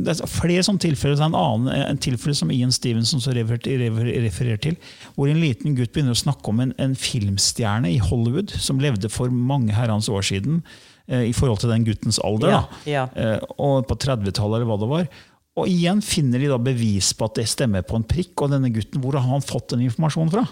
det 0.00 0.14
er 0.14 0.28
flere 0.32 0.62
sånne 0.64 0.80
tilfeller. 0.80 1.18
Det 1.18 1.20
er 1.20 1.28
en 1.28 1.34
annen 1.36 1.74
en 1.90 1.98
tilfelle 2.00 2.32
som 2.38 2.48
Ian 2.54 2.70
Stevenson 2.72 3.20
så 3.20 3.34
refererer, 3.36 3.82
refer- 3.90 4.22
refererer 4.24 4.60
til, 4.64 4.78
hvor 5.12 5.28
en 5.28 5.42
liten 5.42 5.74
gutt 5.76 5.92
begynner 5.92 6.16
å 6.16 6.20
snakke 6.22 6.48
om 6.48 6.62
en, 6.64 6.72
en 6.80 6.94
filmstjerne 6.96 7.90
i 7.92 7.98
Hollywood 8.00 8.54
som 8.64 8.80
levde 8.80 9.10
for 9.12 9.28
mange 9.28 9.76
herrens 9.76 10.08
år 10.08 10.24
siden, 10.24 10.62
eh, 11.04 11.26
i 11.28 11.34
forhold 11.36 11.60
til 11.60 11.74
den 11.74 11.84
guttens 11.84 12.16
alder. 12.24 12.54
Ja, 12.54 12.62
da. 12.64 12.80
ja. 12.88 13.04
Eh, 13.12 13.44
og 13.60 13.84
på 13.90 13.98
30-tallet, 14.06 14.62
eller 14.62 14.70
hva 14.72 14.80
det 14.80 14.88
var. 14.94 15.12
Og 15.60 15.68
igjen 15.68 16.00
finner 16.00 16.40
de 16.40 16.48
da 16.54 16.56
bevis 16.72 17.12
på 17.12 17.28
at 17.28 17.36
det 17.42 17.44
stemmer 17.52 17.84
på 17.84 18.00
en 18.00 18.08
prikk. 18.08 18.32
Og 18.40 18.56
denne 18.56 18.72
gutten, 18.72 19.04
hvor 19.04 19.20
har 19.20 19.28
han 19.28 19.44
fått 19.44 19.74
den 19.76 19.84
informasjonen 19.84 20.32
fra? 20.32 20.46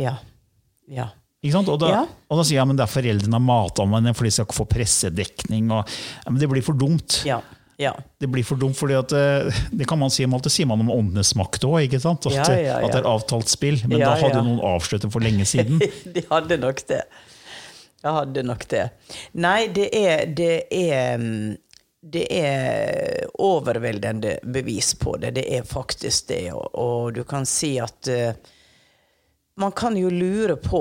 Ja. 0.00 0.16
ja. 0.88 1.10
Og, 1.42 1.78
da, 1.80 1.88
Ja. 1.90 2.02
og 2.30 2.38
da 2.38 2.44
sier 2.46 2.60
jeg 2.60 2.66
men 2.70 2.76
det 2.78 2.84
er 2.84 2.92
foreldrene 2.92 3.34
har 3.34 3.42
mata 3.42 3.82
meg 3.84 4.14
for 4.14 4.22
de 4.24 4.30
skal 4.30 4.46
ikke 4.46 4.60
få 4.60 4.66
pressedekning. 4.70 5.72
Og, 5.74 5.88
men 6.28 6.38
det 6.38 6.48
blir 6.48 6.62
for 6.62 6.78
dumt. 6.78 7.22
Ja. 7.26 7.40
ja. 7.82 7.90
Det 8.22 8.28
blir 8.30 8.44
for 8.46 8.60
dumt, 8.60 8.76
fordi 8.78 8.94
at, 8.94 9.10
eh, 9.12 9.50
det 9.74 9.88
kan 9.90 9.98
man 9.98 10.10
si 10.14 10.22
om 10.24 10.34
alt. 10.38 10.46
Det 10.46 10.52
sier 10.54 10.68
man 10.70 10.80
om 10.84 10.92
åndenes 10.94 11.34
makt 11.34 11.66
òg. 11.66 11.96
At, 11.98 12.28
Ja, 12.30 12.46
ja, 12.46 12.60
ja. 12.62 12.76
at 12.86 12.92
det 12.94 13.00
er 13.02 13.10
avtalt 13.10 13.50
spill. 13.50 13.80
Men 13.88 13.98
Ja, 13.98 14.12
da 14.12 14.20
hadde 14.22 14.38
jo 14.38 14.44
noen 14.52 14.62
avslørt 14.62 15.02
det 15.02 15.10
for 15.10 15.20
lenge 15.24 15.44
siden. 15.50 15.82
De 16.14 16.22
hadde 16.30 16.60
nok 16.62 16.86
det. 16.86 17.02
Jeg 18.02 18.12
hadde 18.20 18.42
nok 18.46 18.64
det. 18.70 18.86
Nei, 19.34 19.66
det 19.74 19.90
er 19.94 20.24
Det 20.26 20.54
er, 20.70 21.18
mm, 21.18 21.56
det 22.02 22.24
er 22.34 23.26
overveldende 23.38 24.38
bevis 24.42 24.94
på 24.98 25.16
det. 25.22 25.34
Det 25.36 25.44
er 25.58 25.62
faktisk 25.66 26.28
det. 26.30 26.52
Og, 26.54 26.70
og 26.74 27.12
du 27.14 27.22
kan 27.26 27.46
si 27.46 27.76
at 27.82 28.08
eh, 28.10 28.32
man 29.60 29.72
kan 29.76 29.96
jo 29.96 30.08
lure 30.10 30.56
på 30.56 30.80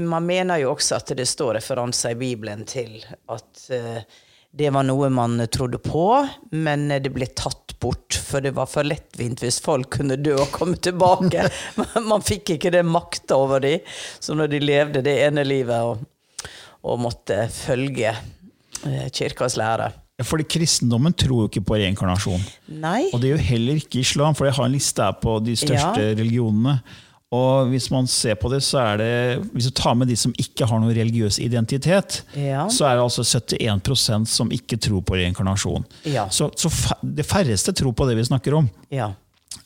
Man 0.00 0.24
mener 0.26 0.62
jo 0.62 0.70
også 0.72 0.96
at 0.96 1.12
det 1.18 1.26
står 1.28 1.58
referanser 1.58 2.14
i 2.14 2.20
Bibelen 2.20 2.64
til 2.68 3.02
at 3.28 3.66
eh, 3.74 4.04
det 4.52 4.68
var 4.72 4.84
noe 4.84 5.08
man 5.08 5.38
trodde 5.48 5.78
på, 5.80 6.06
men 6.52 6.88
det 7.00 7.08
ble 7.14 7.24
tatt 7.32 7.72
bort, 7.80 8.12
for 8.20 8.44
det 8.44 8.50
var 8.52 8.68
for 8.68 8.84
lettvint 8.84 9.40
hvis 9.40 9.62
folk 9.64 9.88
kunne 9.96 10.18
dø 10.20 10.34
og 10.36 10.50
komme 10.52 10.76
tilbake. 10.76 11.46
Man 12.10 12.20
fikk 12.20 12.52
ikke 12.58 12.70
det 12.74 12.82
makta 12.84 13.38
over 13.40 13.62
dem, 13.64 13.80
som 14.20 14.36
når 14.36 14.50
de 14.52 14.60
levde 14.60 15.02
det 15.06 15.14
ene 15.24 15.44
livet 15.48 15.80
og, 15.80 16.04
og 16.84 17.00
måtte 17.00 17.46
følge 17.48 18.12
eh, 18.12 19.08
kirkas 19.08 19.56
lære. 19.56 19.88
Fordi 20.22 20.44
kristendommen 20.44 21.16
tror 21.16 21.46
jo 21.46 21.48
ikke 21.48 21.64
på 21.72 21.80
reinkarnasjon. 21.80 22.44
Nei. 22.76 23.06
Og 23.08 23.22
det 23.24 23.32
gjør 23.32 23.46
heller 23.48 23.80
ikke 23.80 24.02
islam, 24.04 24.36
for 24.36 24.46
jeg 24.50 24.58
har 24.60 24.68
en 24.68 24.76
liste 24.76 25.08
her 25.08 25.16
på 25.24 25.38
de 25.48 25.56
største 25.56 26.04
Ja. 26.04 26.12
religionene. 26.20 26.76
Og 27.32 27.70
hvis 27.72 27.86
man 27.90 28.06
ser 28.06 28.34
på 28.36 28.50
det, 28.52 28.58
så 28.62 28.78
er 28.82 28.98
det 29.00 29.12
Hvis 29.54 29.64
du 29.70 29.72
tar 29.78 29.94
med 29.96 30.08
de 30.08 30.16
som 30.20 30.34
ikke 30.36 30.66
har 30.68 30.80
noen 30.82 30.92
religiøs 30.96 31.38
identitet, 31.40 32.22
Ja. 32.36 32.66
så 32.68 32.84
er 32.90 32.98
det 32.98 33.06
altså 33.06 33.24
71% 33.24 34.28
som 34.28 34.50
ikke 34.52 34.76
tror 34.78 35.00
på 35.02 35.16
reinkarnasjon. 35.16 35.84
Ja. 36.04 36.26
Så, 36.28 36.50
så 36.56 36.68
det 37.02 37.24
færreste 37.26 37.72
tror 37.72 37.92
på 37.96 38.06
det 38.08 38.16
vi 38.18 38.24
snakker 38.28 38.54
om. 38.58 38.68
Ja. 38.92 39.12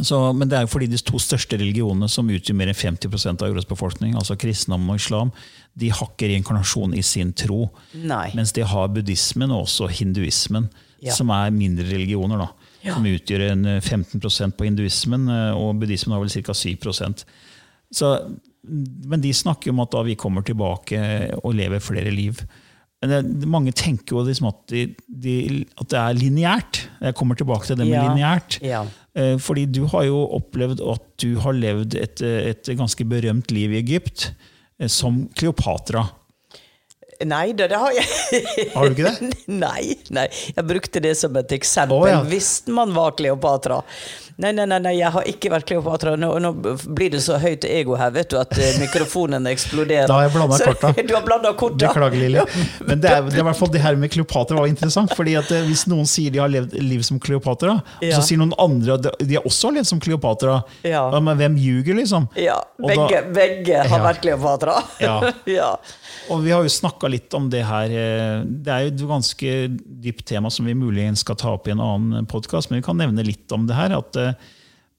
Så, 0.02 0.32
men 0.36 0.48
det 0.50 0.58
er 0.58 0.64
jo 0.66 0.70
fordi 0.72 0.86
de 0.92 0.98
to 0.98 1.18
største 1.22 1.56
religionene, 1.58 2.08
som 2.10 2.28
utgjør 2.28 2.56
mer 2.58 2.68
enn 2.72 2.76
50 2.76 3.28
av 3.42 3.48
jordas 3.48 3.68
befolkning, 3.70 4.14
altså 4.18 4.36
kristendommen 4.38 4.90
og 4.92 4.96
islam, 5.00 5.30
de 5.78 5.88
har 5.94 6.10
ikke 6.10 6.28
reinkarnasjon 6.32 6.94
i 6.98 7.02
sin 7.06 7.32
tro. 7.32 7.70
Nei. 7.94 8.30
Mens 8.36 8.52
de 8.56 8.64
har 8.66 8.88
buddhismen 8.92 9.50
og 9.54 9.64
også 9.66 9.88
hinduismen, 9.88 10.68
som 11.14 11.30
er 11.30 11.50
mindre 11.54 11.86
religioner. 11.90 12.38
da, 12.38 12.48
Ja. 12.86 12.94
Som 12.94 13.04
utgjør 13.08 13.42
en 13.50 13.64
eh, 13.66 13.80
15% 13.80 14.52
på 14.54 14.64
hinduismen, 14.68 15.28
eh, 15.28 15.56
og 15.58 15.80
buddhismen 15.80 16.12
har 16.14 16.20
vel 16.22 16.30
ca. 16.30 16.52
7 16.54 16.76
så, 17.92 18.36
Men 18.66 19.20
de 19.22 19.30
snakker 19.32 19.70
om 19.70 19.80
at 19.84 19.92
da 19.94 20.00
vi 20.02 20.16
kommer 20.18 20.42
tilbake 20.42 20.98
og 21.44 21.54
lever 21.54 21.78
flere 21.78 22.10
liv. 22.10 22.40
Men 23.02 23.12
det, 23.38 23.46
mange 23.46 23.70
tenker 23.76 24.16
jo 24.16 24.24
liksom 24.26 24.48
at, 24.48 24.56
de, 24.72 24.80
de, 25.06 25.34
at 25.78 25.88
det 25.92 25.98
er 26.00 26.16
lineært. 26.18 26.80
Jeg 27.04 27.14
kommer 27.14 27.36
tilbake 27.38 27.66
til 27.68 27.76
det 27.78 27.86
med 27.86 27.94
Ja. 27.94 28.06
lineært. 28.08 28.56
Ja. 28.64 28.80
Eh, 29.14 29.36
Fordi 29.38 29.66
du 29.70 29.84
har 29.92 30.04
jo 30.08 30.18
opplevd 30.40 30.80
at 30.82 31.04
du 31.22 31.36
har 31.44 31.52
levd 31.52 31.94
et, 31.94 32.22
et 32.22 32.70
ganske 32.76 33.04
berømt 33.06 33.52
liv 33.54 33.70
i 33.76 33.78
Egypt, 33.84 34.32
eh, 34.80 34.88
som 34.88 35.28
Kleopatra. 35.38 36.08
Nei 37.24 37.52
da, 37.56 37.64
det 37.70 37.78
har 37.80 37.92
jeg 37.96 38.68
Har 38.74 38.88
du 38.90 38.92
ikke 38.96 39.08
det? 39.08 39.32
nei, 39.64 39.94
nei. 40.12 40.26
Jeg 40.56 40.64
brukte 40.68 41.00
det 41.00 41.14
som 41.16 41.36
et 41.40 41.52
eksempel. 41.56 41.96
Oh, 41.96 42.08
ja. 42.10 42.20
Hvis 42.28 42.62
man 42.68 42.92
var 42.96 43.14
Kleopatra. 43.16 43.78
Nei, 44.36 44.50
nei, 44.52 44.66
nei, 44.68 44.90
jeg 44.98 45.08
har 45.14 45.24
ikke 45.30 45.48
vært 45.48 45.64
Kleopatra. 45.70 46.12
Nå, 46.20 46.28
nå 46.44 46.50
blir 46.92 47.08
det 47.14 47.22
så 47.24 47.38
høyt 47.40 47.64
ego 47.64 47.94
her, 47.96 48.10
vet 48.12 48.28
du, 48.34 48.36
at 48.36 48.52
eh, 48.60 48.74
mikrofonen 48.82 49.48
eksploderer. 49.48 50.04
Da 50.10 50.18
har 50.18 50.26
jeg 50.26 50.34
blandet 50.36 50.60
Så- 50.60 50.74
korta. 50.74 50.90
Du 51.08 51.14
har 51.16 51.24
blanda 51.24 51.54
korta. 51.56 51.86
Beklager, 51.88 52.20
Lilly. 52.20 52.42
Men 52.84 53.00
det 53.00 53.14
er, 53.14 53.24
det 53.32 53.40
er 53.40 53.46
hvert 53.48 53.60
fall 53.62 53.72
det 53.72 53.80
her 53.86 53.96
med 53.96 54.12
Kleopatra 54.12 54.60
var 54.60 54.68
interessant. 54.68 55.14
fordi 55.16 55.38
at 55.40 55.48
eh, 55.56 55.64
Hvis 55.70 55.86
noen 55.88 56.04
sier 56.10 56.34
de 56.36 56.42
har 56.44 56.52
levd 56.52 56.76
liv 56.84 57.00
som 57.08 57.16
Kleopatra, 57.22 57.78
Ja. 58.04 58.18
så 58.18 58.26
sier 58.28 58.42
noen 58.42 58.52
andre 58.60 58.98
at 59.00 59.08
de 59.24 59.40
også 59.40 59.70
har 59.70 59.78
levd 59.78 59.88
som 59.94 60.04
Kleopatra, 60.04 60.58
Ja. 60.84 61.06
men 61.16 61.40
hvem 61.40 61.56
ljuger, 61.56 61.96
liksom? 62.02 62.28
Ja, 62.36 62.60
begge, 62.76 63.08
da- 63.08 63.24
begge, 63.40 63.80
har 63.88 63.98
Ja. 64.02 64.04
vært 64.10 64.20
Kleopatra. 64.26 64.76
Ja. 65.00 65.72
Og 66.32 66.42
vi 66.42 66.52
har 66.54 66.64
jo 66.64 66.72
snakka 66.72 67.08
litt 67.10 67.34
om 67.38 67.48
det 67.52 67.64
her. 67.66 67.90
eh, 67.90 68.44
Det 68.44 68.72
er 68.72 68.84
jo 68.86 68.92
et 68.94 69.08
ganske 69.08 69.54
dypt 70.02 70.24
tema 70.26 70.50
som 70.50 70.66
vi 70.66 70.74
muligens 70.74 71.20
skal 71.24 71.36
ta 71.36 71.52
opp 71.54 71.68
i 71.68 71.74
en 71.74 71.80
annen 71.80 72.26
podkast, 72.26 72.70
men 72.70 72.80
vi 72.80 72.86
kan 72.86 72.98
nevne 72.98 73.24
litt 73.26 73.50
om 73.52 73.66
det 73.66 73.76
her. 73.78 73.94
At 73.96 74.16
eh, 74.16 74.32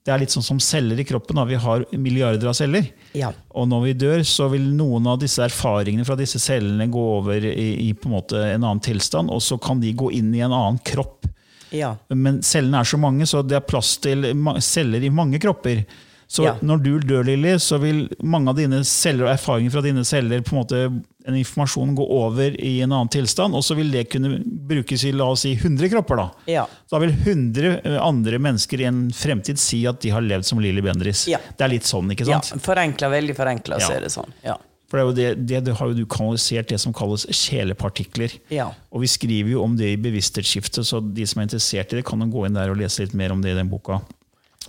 det 0.08 0.14
er 0.14 0.22
litt 0.22 0.32
sånn 0.32 0.46
som 0.46 0.60
celler 0.64 1.00
i 1.00 1.04
kroppen. 1.04 1.36
Da. 1.36 1.44
Vi 1.44 1.60
har 1.60 1.84
milliarder 1.92 2.48
av 2.48 2.56
celler. 2.56 2.86
Ja. 3.18 3.34
Og 3.52 3.68
når 3.68 3.82
vi 3.84 3.94
dør, 4.06 4.24
så 4.24 4.48
vil 4.54 4.70
noen 4.78 5.08
av 5.12 5.20
disse 5.20 5.44
erfaringene 5.44 6.06
fra 6.08 6.16
disse 6.16 6.40
cellene 6.40 6.88
gå 6.88 7.04
over 7.18 7.44
i, 7.44 7.90
i 7.90 7.94
på 7.94 8.08
en 8.08 8.22
en 8.38 8.64
annen 8.64 8.80
tilstand, 8.80 9.30
og 9.30 9.44
så 9.44 9.60
kan 9.60 9.82
de 9.84 9.92
gå 9.92 10.14
inn 10.16 10.34
i 10.34 10.40
en 10.46 10.56
annen 10.56 10.80
kropp. 10.80 11.28
ja. 11.76 11.98
Men 12.10 12.40
cellene 12.42 12.80
er 12.80 12.88
så 12.88 12.98
mange, 12.98 13.28
så 13.28 13.44
det 13.44 13.58
er 13.60 13.68
plass 13.68 13.98
til 14.00 14.24
celler 14.64 15.04
i 15.04 15.12
mange 15.12 15.42
kropper. 15.44 15.84
Så 16.28 16.44
Ja. 16.44 16.56
når 16.62 16.84
du 16.84 17.00
dør, 17.00 17.24
Lilly, 17.24 17.54
så 17.58 17.80
vil 17.80 18.10
mange 18.22 18.50
av 18.50 18.56
dine 18.58 18.82
celler 18.84 19.26
og 19.30 19.38
erfaringer 19.38 19.72
fra 19.72 19.82
dine 19.82 20.04
celler 20.04 20.42
på 20.44 20.52
en 20.56 20.60
måte 20.60 20.82
en 21.28 21.36
informasjon 21.36 21.96
gå 21.96 22.06
over 22.10 22.56
i 22.60 22.82
en 22.82 22.92
annen 22.92 23.10
tilstand, 23.12 23.56
og 23.56 23.64
så 23.64 23.76
vil 23.76 23.90
det 23.92 24.10
kunne 24.10 24.42
brukes 24.44 25.04
i 25.08 25.12
la 25.16 25.26
oss 25.32 25.42
si 25.42 25.56
100 25.56 25.90
kropper. 25.90 26.16
Da 26.18 26.32
Ja. 26.48 26.66
Da 26.92 27.00
vil 27.00 27.12
100 27.12 27.98
andre 28.02 28.40
mennesker 28.40 28.80
i 28.82 28.86
en 28.88 29.10
fremtid 29.12 29.58
si 29.58 29.86
at 29.88 30.00
de 30.02 30.10
har 30.10 30.22
levd 30.22 30.44
som 30.46 30.60
Lilly 30.60 30.82
Bendriss. 30.82 31.28
Ja. 31.28 31.38
Det 31.58 31.64
er 31.64 31.70
litt 31.70 31.84
sånn, 31.84 32.12
ikke 32.12 32.26
sant? 32.26 32.52
ja. 32.52 32.58
Forenkla, 32.60 33.10
veldig 33.10 33.36
forenkla, 33.36 33.80
Ja. 33.80 33.88
så 33.88 33.96
er 33.96 34.02
det 34.02 34.12
sånn. 34.12 34.32
Ja. 34.44 34.58
For 34.90 35.12
det 35.14 35.46
det, 35.46 35.64
det, 35.66 35.74
har 35.76 35.88
jo 35.88 35.94
du 35.94 36.06
kanalisert 36.06 36.70
det 36.70 36.80
som 36.80 36.94
kalles 36.94 37.26
kjelepartikler. 37.28 38.32
Ja. 38.50 38.70
Og 38.92 39.02
vi 39.04 39.08
skriver 39.08 39.50
jo 39.52 39.64
om 39.64 39.76
det 39.76 39.90
i 39.94 39.98
bevissthetsskiftet, 40.00 40.86
så 40.88 41.02
de 41.02 41.26
som 41.28 41.42
er 41.42 41.48
interessert 41.50 41.92
i 41.92 41.98
det, 42.00 42.06
kan 42.06 42.20
gå 42.32 42.46
inn 42.48 42.54
der 42.56 42.70
og 42.72 42.78
lese 42.80 43.00
litt 43.04 43.14
mer 43.14 43.32
om 43.36 43.42
det 43.42 43.52
i 43.52 43.58
den 43.60 43.68
boka, 43.70 44.02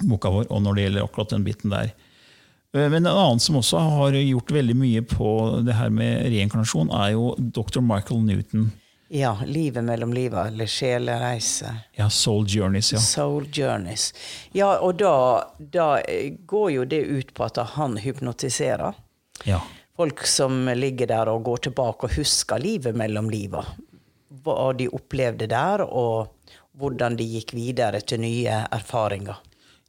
boka 0.02 0.31
vår, 0.31 0.47
og 0.50 0.62
når 0.62 0.75
det 0.75 0.83
gjelder 0.87 1.05
akkurat 1.09 1.28
den 1.35 1.45
biten 1.45 1.71
der. 1.71 1.93
Eh, 2.75 2.88
Men 2.90 3.07
en 3.07 3.12
annen 3.12 3.40
som 3.40 3.57
også 3.57 3.78
har 3.78 4.12
gjort 4.12 4.50
veldig 4.52 4.76
mye 4.76 5.02
på 5.02 5.31
det 5.67 5.75
her 5.78 5.90
med 5.90 6.26
reinkarnasjon, 6.33 6.90
er 6.93 7.14
jo 7.17 7.35
dr. 7.38 7.81
Michael 7.81 8.21
Newton. 8.26 8.71
ja. 9.09 9.38
Livet 9.47 9.85
mellom 9.85 10.12
livet, 10.12 10.47
eller 10.52 10.67
sjelereise. 10.67 11.71
Ja, 11.97 12.09
Soul 12.11 12.45
Journeys, 12.49 12.93
ja. 12.93 12.99
Soul 12.99 13.47
journeys. 13.52 14.12
Ja, 14.52 14.78
og 14.81 14.99
da, 14.99 15.45
da 15.59 16.00
går 16.47 16.71
jo 16.71 16.85
det 16.85 17.00
ut 17.07 17.35
på 17.35 17.45
at 17.45 17.57
han 17.57 17.97
hypnotiserer. 17.97 18.95
ja. 19.45 19.61
Folk 19.99 20.21
som 20.31 20.69
ligger 20.78 21.09
der 21.11 21.26
og 21.26 21.43
går 21.43 21.57
tilbake 21.57 22.07
og 22.07 22.12
husker 22.14 22.61
livet 22.62 22.95
mellom 22.95 23.26
livet. 23.31 23.67
Hva 24.45 24.69
de 24.78 24.87
opplevde 24.95 25.49
der, 25.50 25.83
og 25.83 26.28
hvordan 26.78 27.17
de 27.19 27.25
gikk 27.26 27.50
videre 27.57 27.99
til 28.07 28.21
nye 28.23 28.61
erfaringer. 28.71 29.40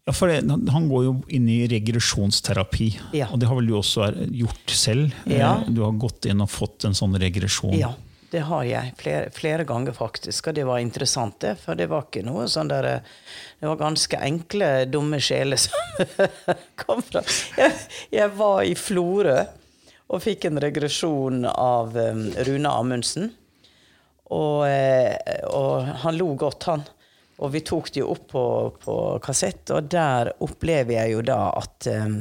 Ja, 0.09 0.13
for 0.17 0.31
det, 0.31 0.41
han- 0.49 0.87
går 0.89 1.03
jo 1.05 1.11
inn 1.37 1.45
i 1.53 1.67
regresjonsterapi, 1.69 2.87
Ja. 3.13 3.27
og 3.31 3.37
det 3.39 3.47
har 3.47 3.55
vel 3.59 3.67
du 3.69 3.75
også 3.77 4.07
gjort 4.33 4.71
selv? 4.73 5.11
Eh, 5.27 5.37
Ja. 5.37 5.51
Du 5.69 5.83
har 5.83 5.91
gått 6.01 6.25
inn 6.25 6.41
og 6.41 6.49
fått 6.49 6.85
en 6.85 6.93
sånn 6.97 7.13
regresjon? 7.19 7.77
Ja, 7.77 7.91
det 8.31 8.41
har 8.47 8.63
jeg. 8.63 8.93
Flere, 8.97 9.29
flere 9.29 9.65
ganger, 9.69 9.93
faktisk. 9.93 10.47
Og 10.47 10.55
det 10.55 10.65
var 10.65 10.79
interessant, 10.81 11.37
det. 11.39 11.59
For 11.59 11.75
det 11.75 11.87
var 11.89 12.07
ikke 12.07 12.23
noe 12.25 12.47
sånn 12.49 12.67
der 12.69 13.01
Det 13.61 13.67
var 13.67 13.75
ganske 13.77 14.17
enkle, 14.17 14.85
dumme 14.89 15.19
sjeler 15.19 15.57
som 15.59 15.77
kom 16.77 17.01
fra 17.03 17.21
jeg, 17.57 17.73
jeg 18.12 18.29
var 18.38 18.62
i 18.63 18.73
Florø 18.73 19.45
og 20.10 20.21
fikk 20.23 20.45
en 20.45 20.57
regresjon 20.63 21.45
av 21.45 21.95
um, 21.95 22.31
Rune 22.47 22.65
Amundsen. 22.71 23.29
Og, 24.31 24.65
eh, 24.65 25.17
og 25.49 25.86
han 26.03 26.17
lo 26.17 26.34
godt, 26.36 26.63
han. 26.63 26.84
Og 27.39 27.54
vi 27.54 27.62
tok 27.63 27.88
det 27.93 28.02
jo 28.02 28.12
opp 28.12 28.28
på, 28.34 28.43
på 28.84 28.97
kassett, 29.23 29.69
og 29.71 29.88
der 29.91 30.34
opplever 30.43 30.97
jeg 30.97 31.15
jo 31.15 31.23
da 31.23 31.39
at 31.56 31.88
um, 31.93 32.19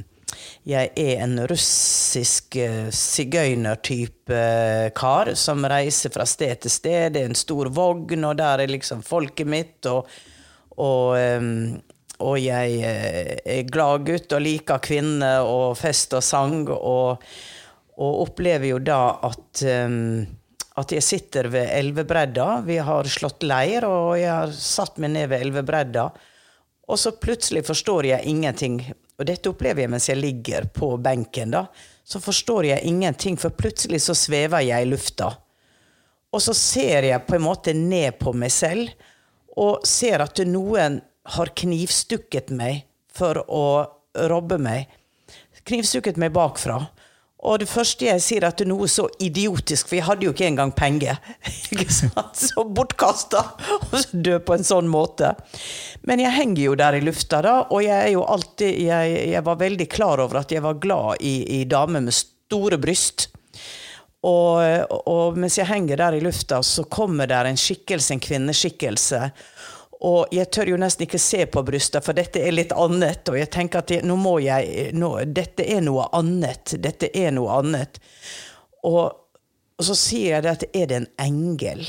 jeg 0.69 0.93
er 0.95 1.25
en 1.25 1.41
russisk 1.51 2.59
uh, 2.63 2.87
sigøynertype 2.95 4.37
eh, 4.37 4.87
kar 4.95 5.33
som 5.41 5.67
reiser 5.67 6.13
fra 6.15 6.27
sted 6.29 6.63
til 6.63 6.75
sted. 6.75 7.17
Det 7.17 7.25
er 7.25 7.33
en 7.33 7.39
stor 7.39 7.73
vogn, 7.75 8.29
og 8.29 8.39
der 8.39 8.63
er 8.63 8.71
liksom 8.71 9.03
folket 9.03 9.51
mitt. 9.51 9.89
Og, 9.91 10.07
og, 10.79 11.19
um, 11.19 11.81
og 12.23 12.39
jeg 12.39 12.79
er 12.85 13.71
glad 13.73 14.07
gutt 14.07 14.35
og 14.37 14.45
liker 14.45 14.83
kvinner 14.85 15.49
og 15.49 15.75
fest 15.81 16.15
og 16.15 16.23
sang. 16.23 16.69
Og, 16.77 17.25
og 17.99 18.21
opplever 18.29 18.71
jo 18.71 18.83
da 18.87 19.03
at 19.27 19.67
um, 19.89 20.29
at 20.79 20.93
jeg 20.95 21.05
sitter 21.05 21.49
ved 21.53 21.71
elvebredda. 21.75 22.47
Vi 22.67 22.79
har 22.85 23.09
slått 23.11 23.45
leir, 23.47 23.87
og 23.89 24.15
jeg 24.19 24.31
har 24.31 24.53
satt 24.55 25.01
meg 25.03 25.15
ned 25.17 25.31
ved 25.33 25.45
elvebredda. 25.47 26.09
Og 26.89 27.01
så 27.01 27.13
plutselig 27.21 27.65
forstår 27.67 28.13
jeg 28.13 28.31
ingenting. 28.31 28.81
Og 29.19 29.27
dette 29.29 29.51
opplever 29.51 29.85
jeg 29.85 29.93
mens 29.93 30.09
jeg 30.09 30.21
ligger 30.21 30.69
på 30.73 30.95
benken. 31.03 31.53
da. 31.53 31.67
Så 32.05 32.21
forstår 32.21 32.71
jeg 32.71 32.87
ingenting, 32.89 33.37
for 33.37 33.51
plutselig 33.51 34.01
så 34.07 34.15
svever 34.17 34.65
jeg 34.65 34.87
i 34.87 34.89
lufta. 34.89 35.33
Og 36.33 36.43
så 36.45 36.55
ser 36.55 37.09
jeg 37.09 37.27
på 37.27 37.37
en 37.37 37.45
måte 37.45 37.75
ned 37.75 38.19
på 38.21 38.33
meg 38.37 38.53
selv, 38.53 38.93
og 39.59 39.85
ser 39.89 40.23
at 40.23 40.39
noen 40.47 41.01
har 41.35 41.53
knivstukket 41.57 42.53
meg 42.55 42.85
for 43.13 43.41
å 43.51 43.65
robbe 44.31 44.59
meg. 44.63 44.87
Knivstukket 45.69 46.21
meg 46.21 46.33
bakfra. 46.37 46.79
Og 47.49 47.63
det 47.63 47.69
første 47.71 48.05
jeg 48.11 48.21
sier, 48.21 48.45
at 48.45 48.59
det 48.61 48.67
er 48.67 48.71
noe 48.75 48.89
så 48.93 49.07
idiotisk, 49.25 49.89
for 49.89 49.97
jeg 49.97 50.07
hadde 50.09 50.27
jo 50.27 50.35
ikke 50.35 50.49
engang 50.51 50.73
penger. 50.77 51.17
Ikke 51.73 51.89
sant? 51.93 52.37
Så 52.37 52.65
bortkasta! 52.77 53.45
Og 53.89 54.13
dø 54.13 54.37
på 54.45 54.59
en 54.59 54.67
sånn 54.69 54.91
måte. 54.93 55.33
Men 56.09 56.21
jeg 56.21 56.37
henger 56.37 56.63
jo 56.67 56.77
der 56.79 56.99
i 56.99 57.03
lufta, 57.05 57.41
da, 57.45 57.57
og 57.73 57.83
jeg 57.87 57.97
er 57.97 58.13
jo 58.13 58.27
alltid 58.29 58.79
Jeg, 58.85 59.17
jeg 59.33 59.45
var 59.47 59.59
veldig 59.61 59.87
klar 59.91 60.21
over 60.23 60.43
at 60.43 60.53
jeg 60.53 60.63
var 60.65 60.81
glad 60.83 61.25
i, 61.25 61.35
i 61.61 61.65
damer 61.69 62.05
med 62.05 62.17
store 62.17 62.79
bryst. 62.81 63.31
Og, 64.27 64.59
og 65.07 65.39
mens 65.39 65.59
jeg 65.61 65.71
henger 65.71 66.01
der 66.01 66.17
i 66.19 66.23
lufta, 66.23 66.59
så 66.63 66.85
kommer 66.91 67.31
der 67.31 67.47
en 67.47 67.59
skikkelse, 67.61 68.17
en 68.17 68.23
kvinneskikkelse. 68.23 69.21
Og 70.07 70.31
jeg 70.31 70.47
tør 70.55 70.71
jo 70.73 70.79
nesten 70.79 71.09
ikke 71.09 71.19
se 71.19 71.41
på 71.51 71.63
brystet, 71.67 72.05
for 72.07 72.15
dette 72.15 72.39
er 72.39 72.55
litt 72.55 72.75
annet. 72.77 73.27
Og 73.31 73.39
jeg 73.41 73.51
tenker 73.55 73.83
at 73.83 73.91
jeg, 73.91 74.05
nå 74.07 74.15
må 74.21 74.37
jeg 74.45 74.93
nå, 74.95 75.11
Dette 75.35 75.67
er 75.67 75.83
noe 75.83 76.07
annet. 76.15 76.77
Dette 76.79 77.11
er 77.11 77.33
noe 77.35 77.57
annet. 77.59 77.99
Og, 78.87 79.11
og 79.75 79.89
så 79.89 79.97
sier 79.99 80.37
jeg 80.37 80.47
det 80.47 80.55
at 80.55 80.67
er 80.71 80.87
det 80.91 81.01
en 81.01 81.11
engel? 81.27 81.83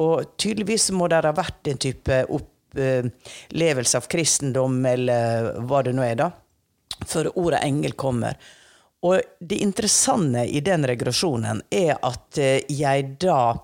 Og 0.00 0.36
tydeligvis 0.40 0.90
må 0.96 1.08
det 1.08 1.22
ha 1.24 1.32
vært 1.36 1.72
en 1.72 1.80
type 1.80 2.20
opplevelse 2.36 4.00
av 4.00 4.08
kristendom, 4.12 4.78
eller 4.88 5.52
hva 5.64 5.82
det 5.86 5.96
nå 5.96 6.04
er, 6.04 6.20
da. 6.20 6.30
Før 7.08 7.32
ordet 7.40 7.64
engel 7.64 7.96
kommer. 7.96 8.36
Og 9.02 9.20
det 9.40 9.56
interessante 9.64 10.42
i 10.44 10.60
den 10.60 10.84
regresjonen 10.84 11.62
er 11.72 11.94
at 12.04 12.38
eh, 12.38 12.66
jeg 12.68 13.14
da 13.22 13.56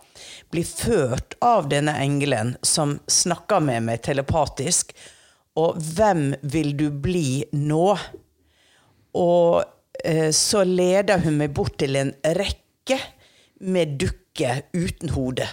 blir 0.52 0.64
ført 0.64 1.36
av 1.44 1.68
denne 1.68 1.92
engelen 2.00 2.54
som 2.64 2.96
snakker 3.04 3.60
med 3.60 3.84
meg 3.90 4.00
telepatisk. 4.06 4.94
Og 5.60 5.76
hvem 5.76 6.30
vil 6.40 6.72
du 6.76 6.88
bli 6.88 7.44
nå? 7.52 7.90
Og 9.16 9.62
eh, 10.04 10.32
så 10.32 10.64
leder 10.64 11.20
hun 11.24 11.36
meg 11.42 11.52
bort 11.56 11.76
til 11.84 12.00
en 12.00 12.14
rekke 12.24 13.00
med 13.60 13.96
dukker 14.00 14.64
uten 14.72 15.12
hode. 15.12 15.48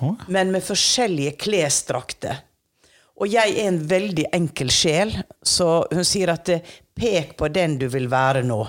oh. 0.00 0.16
Men 0.28 0.52
med 0.52 0.64
forskjellige 0.64 1.36
klesdrakter. 1.44 2.46
Og 3.20 3.28
jeg 3.28 3.52
er 3.52 3.68
en 3.68 3.82
veldig 3.84 4.30
enkel 4.32 4.70
sjel, 4.72 5.12
så 5.44 5.82
hun 5.92 6.06
sier 6.08 6.32
at 6.32 6.48
eh, 6.48 6.76
pek 6.96 7.36
på 7.36 7.52
den 7.52 7.76
du 7.80 7.90
vil 7.92 8.08
være 8.08 8.46
nå. 8.48 8.64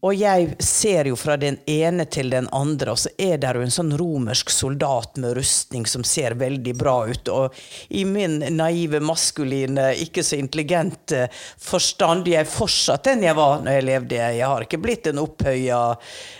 Og 0.00 0.14
jeg 0.16 0.54
ser 0.64 1.10
jo 1.10 1.16
fra 1.18 1.34
den 1.36 1.58
ene 1.68 2.06
til 2.08 2.30
den 2.32 2.46
andre, 2.56 2.94
og 2.94 3.00
så 3.02 3.10
er 3.20 3.36
det 3.40 3.50
jo 3.52 3.64
en 3.66 3.74
sånn 3.74 3.92
romersk 4.00 4.52
soldat 4.52 5.18
med 5.20 5.34
rustning 5.36 5.84
som 5.88 6.04
ser 6.08 6.38
veldig 6.40 6.74
bra 6.80 6.94
ut. 7.10 7.28
Og 7.28 7.60
i 7.92 8.06
min 8.08 8.38
naive, 8.56 9.02
maskuline, 9.04 9.90
ikke 10.00 10.24
så 10.24 10.38
intelligente 10.40 11.26
forstand 11.60 12.28
Jeg 12.30 12.44
er 12.44 12.48
fortsatt 12.48 13.04
den 13.10 13.26
jeg 13.26 13.36
var 13.36 13.60
når 13.60 13.76
jeg 13.76 13.88
levde. 13.90 14.20
Jeg 14.40 14.48
har 14.48 14.64
ikke 14.64 14.80
blitt 14.80 15.10
en 15.10 15.20
opphøya 15.20 15.80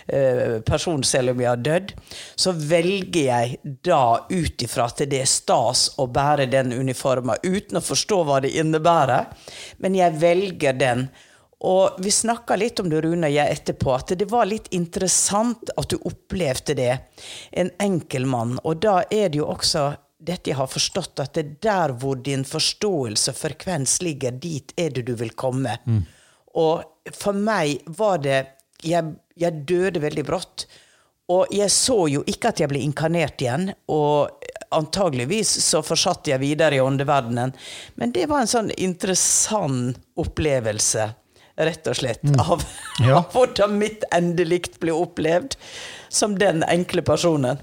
eh, 0.07 0.57
person 0.65 1.05
selv 1.05 1.35
om 1.35 1.45
jeg 1.45 1.51
har 1.51 1.61
dødd. 1.61 1.95
Så 2.35 2.57
velger 2.57 3.29
jeg 3.29 3.75
da 3.85 4.03
ut 4.25 4.65
ifra 4.65 4.89
at 4.89 5.05
det 5.05 5.21
er 5.21 5.29
stas 5.29 5.91
å 6.01 6.09
bære 6.09 6.49
den 6.49 6.73
uniformen, 6.73 7.37
uten 7.45 7.77
å 7.77 7.85
forstå 7.85 8.23
hva 8.25 8.41
det 8.41 8.55
innebærer. 8.57 9.29
Men 9.85 10.01
jeg 10.01 10.17
velger 10.21 10.81
den. 10.81 11.11
Og 11.61 11.99
vi 12.01 12.11
snakka 12.11 12.55
litt 12.57 12.79
om 12.81 12.89
det, 12.89 13.03
Rune 13.05 13.29
og 13.29 13.33
jeg, 13.35 13.57
etterpå, 13.57 13.93
at 13.93 14.13
det 14.17 14.25
var 14.31 14.47
litt 14.49 14.71
interessant 14.73 15.69
at 15.77 15.91
du 15.93 15.99
opplevde 16.09 16.73
det. 16.77 16.93
En 17.51 17.69
enkel 17.81 18.25
mann. 18.25 18.55
Og 18.65 18.81
da 18.81 19.03
er 19.09 19.29
det 19.29 19.41
jo 19.43 19.49
også 19.51 19.91
dette 20.21 20.51
jeg 20.51 20.57
har 20.57 20.69
forstått, 20.69 21.21
at 21.21 21.33
det 21.37 21.43
er 21.43 21.53
der 21.65 21.93
hvor 22.01 22.17
din 22.21 22.43
forståelse 22.45 23.33
og 23.33 23.37
frekvens 23.37 23.99
ligger, 24.05 24.33
dit 24.37 24.73
er 24.77 24.93
det 24.93 25.05
du 25.09 25.15
vil 25.17 25.33
komme. 25.37 25.77
Og 26.57 27.13
for 27.17 27.37
meg 27.37 27.85
var 27.97 28.21
det 28.25 28.41
Jeg, 28.81 29.13
jeg 29.37 29.61
døde 29.69 30.01
veldig 30.01 30.23
brått. 30.25 30.63
Og 31.29 31.51
jeg 31.53 31.69
så 31.69 32.07
jo 32.09 32.23
ikke 32.25 32.49
at 32.49 32.59
jeg 32.63 32.69
ble 32.71 32.79
inkarnert 32.81 33.37
igjen. 33.37 33.67
Og 33.93 34.41
antageligvis 34.73 35.51
så 35.61 35.83
forsatte 35.85 36.31
jeg 36.31 36.41
videre 36.41 36.79
i 36.79 36.81
åndeverdenen. 36.81 37.53
Men 38.01 38.11
det 38.15 38.25
var 38.31 38.41
en 38.41 38.49
sånn 38.49 38.71
interessant 38.81 39.99
opplevelse, 40.17 41.11
rett 41.67 41.87
og 41.91 41.95
slett, 41.97 42.23
av, 42.39 42.63
Ja. 43.01 43.17
av 43.21 43.31
hvordan 43.33 43.77
mitt 43.81 44.03
endelikt 44.13 44.79
blir 44.81 44.97
opplevd 44.97 45.55
som 46.09 46.37
den 46.39 46.63
enkle 46.67 47.01
personen. 47.07 47.59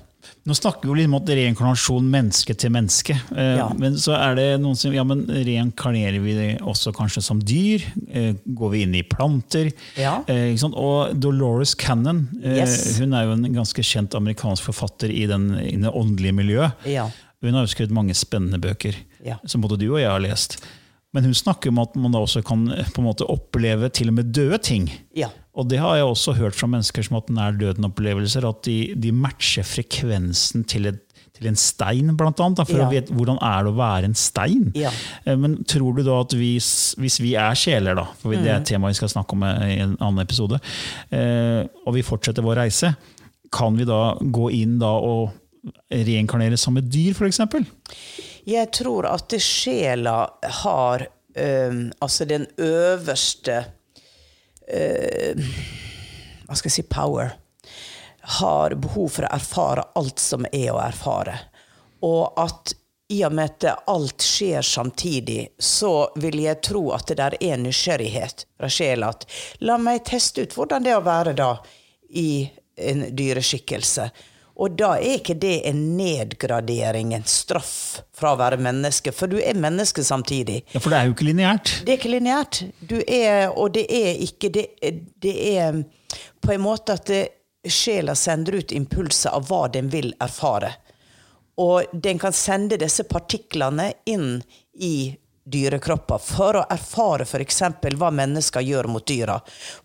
Nå 0.49 0.55
snakker 0.57 0.89
vi 0.91 1.03
litt 1.05 1.13
om 1.13 1.29
reinkarnasjon 1.29 2.07
menneske 2.11 2.55
til 2.59 2.73
menneske. 2.75 3.15
Eh, 3.37 3.57
Ja. 3.61 3.69
Men 3.79 3.95
så 4.01 4.15
er 4.17 4.35
det 4.39 4.47
noen 4.61 4.77
som 4.77 4.93
ja, 4.93 5.05
men 5.05 5.23
reinkarnerer 5.29 6.21
vi 6.25 6.35
det 6.37 6.49
også 6.65 6.93
kanskje 6.97 7.23
som 7.23 7.41
dyr? 7.45 7.85
Eh, 8.11 8.35
går 8.47 8.71
vi 8.73 8.83
inn 8.85 8.95
i 8.99 9.03
planter? 9.05 9.71
Ja. 9.97 10.19
Eh? 10.29 10.57
Og 10.73 11.15
Dolores 11.21 11.75
Cannon 11.79 12.27
Yes. 12.43 12.99
hun 12.99 13.13
er 13.15 13.25
jo 13.29 13.37
en 13.37 13.47
ganske 13.55 13.83
kjent 13.85 14.15
amerikansk 14.19 14.65
forfatter 14.71 15.13
i, 15.13 15.27
den, 15.31 15.51
i 15.61 15.77
det 15.77 15.93
åndelige 15.93 16.35
miljøet. 16.35 16.73
Ja. 16.89 17.09
Hun 17.45 17.55
har 17.55 17.63
jo 17.69 17.71
skrevet 17.71 17.95
mange 17.95 18.15
spennende 18.19 18.59
bøker 18.59 18.97
Ja. 19.25 19.37
som 19.47 19.61
både 19.63 19.79
du 19.79 19.89
og 19.93 20.01
jeg 20.01 20.11
har 20.11 20.21
lest. 20.21 20.59
Men 21.17 21.25
hun 21.25 21.33
snakker 21.35 21.71
om 21.73 21.79
at 21.81 21.95
man 21.97 22.13
da 22.13 22.21
også 22.21 22.43
kan 22.45 22.67
eh, 22.75 22.85
på 22.93 23.01
en 23.01 23.07
måte 23.09 23.25
oppleve 23.33 23.89
til 23.97 24.11
og 24.11 24.15
med 24.19 24.33
døde 24.37 24.59
ting. 24.61 24.91
Ja. 25.17 25.31
Og 25.57 25.69
det 25.71 25.79
har 25.81 25.97
jeg 25.97 26.05
også 26.05 26.35
hørt 26.37 26.55
fra 26.55 26.69
mennesker 26.69 27.03
som 27.03 27.17
har 27.17 27.23
hatt 27.25 27.31
nær 27.35 27.57
døden-opplevelser, 27.59 28.45
at 28.49 28.61
de, 28.69 28.75
de 28.95 29.11
matcher 29.17 29.65
frekvensen 29.67 30.67
til, 30.69 30.87
et, 30.93 31.01
til 31.35 31.49
en 31.49 31.57
stein, 31.59 32.13
blant 32.19 32.39
annet. 32.45 32.61
Da, 32.61 32.67
for 32.69 32.79
Ja. 32.79 32.87
å 32.87 32.93
vite 32.93 33.17
hvordan 33.17 33.41
er 33.43 33.65
det 33.65 33.73
å 33.73 33.79
være 33.81 34.05
en 34.11 34.15
stein. 34.21 34.69
Ja. 34.79 34.93
Eh, 35.25 35.35
Men 35.41 35.57
tror 35.65 35.97
du 35.97 36.05
da 36.07 36.21
at 36.21 36.37
hvis, 36.37 36.95
hvis 37.01 37.17
vi 37.25 37.33
er 37.41 37.57
sjeler, 37.59 37.97
da, 37.99 38.05
for 38.21 38.31
det 38.37 38.45
Mm. 38.45 38.47
er 38.53 38.57
et 38.61 38.67
tema 38.69 38.89
vi 38.93 39.01
skal 39.01 39.09
snakke 39.09 39.33
om 39.33 39.43
i 39.49 39.81
en 39.81 39.97
annen 39.99 40.21
episode, 40.23 40.61
eh, 41.11 41.65
og 41.87 41.95
vi 41.97 42.03
fortsetter 42.07 42.45
vår 42.45 42.61
reise, 42.67 42.93
kan 43.51 43.75
vi 43.81 43.85
da 43.89 44.15
gå 44.21 44.51
inn 44.53 44.79
da 44.79 44.93
og 44.93 45.33
reinkarnere 45.91 46.59
som 46.61 46.77
et 46.77 46.87
dyr, 46.93 47.15
f.eks.? 47.17 47.41
Jeg 48.49 48.71
tror 48.73 49.07
at 49.11 49.35
sjela 49.45 50.31
har 50.63 51.03
um, 51.37 51.93
Altså 52.01 52.25
den 52.25 52.47
øverste 52.57 53.59
uh, 54.73 55.51
Hva 56.47 56.57
skal 56.57 56.71
jeg 56.71 56.77
si 56.79 56.85
power. 56.89 57.35
Har 58.41 58.77
behov 58.81 59.11
for 59.19 59.29
å 59.29 59.35
erfare 59.37 59.85
alt 60.01 60.21
som 60.23 60.47
er 60.49 60.71
å 60.73 60.81
erfare. 60.81 61.37
Og 62.05 62.41
at 62.41 62.73
i 63.13 63.23
og 63.25 63.33
med 63.37 63.65
at 63.67 63.85
alt 63.89 64.25
skjer 64.25 64.65
samtidig, 64.65 65.49
så 65.59 66.11
vil 66.21 66.41
jeg 66.43 66.61
tro 66.65 66.83
at 66.97 67.09
det 67.09 67.19
der 67.21 67.37
er 67.41 67.61
nysgjerrighet 67.61 68.45
fra 68.57 68.69
sjela. 68.73 69.13
At 69.13 69.25
la 69.65 69.79
meg 69.81 70.05
teste 70.09 70.45
ut 70.45 70.57
hvordan 70.57 70.85
det 70.85 70.93
er 70.93 71.01
å 71.01 71.07
være 71.07 71.37
da 71.37 71.51
i 72.17 72.31
en 72.77 73.07
dyreskikkelse. 73.17 74.09
Og 74.59 74.75
da 74.75 74.97
er 74.99 75.21
ikke 75.21 75.37
det 75.39 75.61
en 75.71 75.81
nedgradering, 75.95 77.13
en 77.15 77.27
straff 77.31 78.01
fra 78.17 78.33
å 78.35 78.39
være 78.41 78.59
menneske, 78.59 79.13
for 79.15 79.31
du 79.31 79.37
er 79.39 79.59
menneske 79.59 80.03
samtidig. 80.05 80.65
Ja, 80.73 80.83
For 80.83 80.91
det 80.91 80.99
er 80.99 81.07
jo 81.07 81.15
ikke 81.15 81.29
lineært. 81.29 81.75
Det 81.87 81.95
er 81.95 82.01
ikke 82.01 82.15
lineært. 82.17 82.63
Du 82.81 82.97
og 82.99 83.69
det 83.77 83.87
er 83.87 84.23
ikke 84.27 84.51
Det, 84.51 84.67
det 85.23 85.35
er 85.55 85.83
på 86.43 86.53
en 86.53 86.65
måte 86.65 86.99
at 86.99 87.07
det, 87.07 87.25
sjela 87.69 88.15
sender 88.15 88.61
ut 88.63 88.73
impulser 88.73 89.35
av 89.35 89.49
hva 89.49 89.67
den 89.69 89.91
vil 89.93 90.13
erfare. 90.23 90.73
Og 91.59 91.91
den 91.93 92.19
kan 92.23 92.33
sende 92.33 92.79
disse 92.79 93.05
partiklene 93.05 93.93
inn 94.07 94.39
i 94.79 95.11
dyrekropper 95.49 96.21
for 96.23 96.61
å 96.61 96.67
erfare 96.71 97.27
f.eks. 97.27 97.63
hva 97.99 98.11
mennesker 98.15 98.63
gjør 98.63 98.91
mot 98.93 99.07
dyra. 99.07 99.39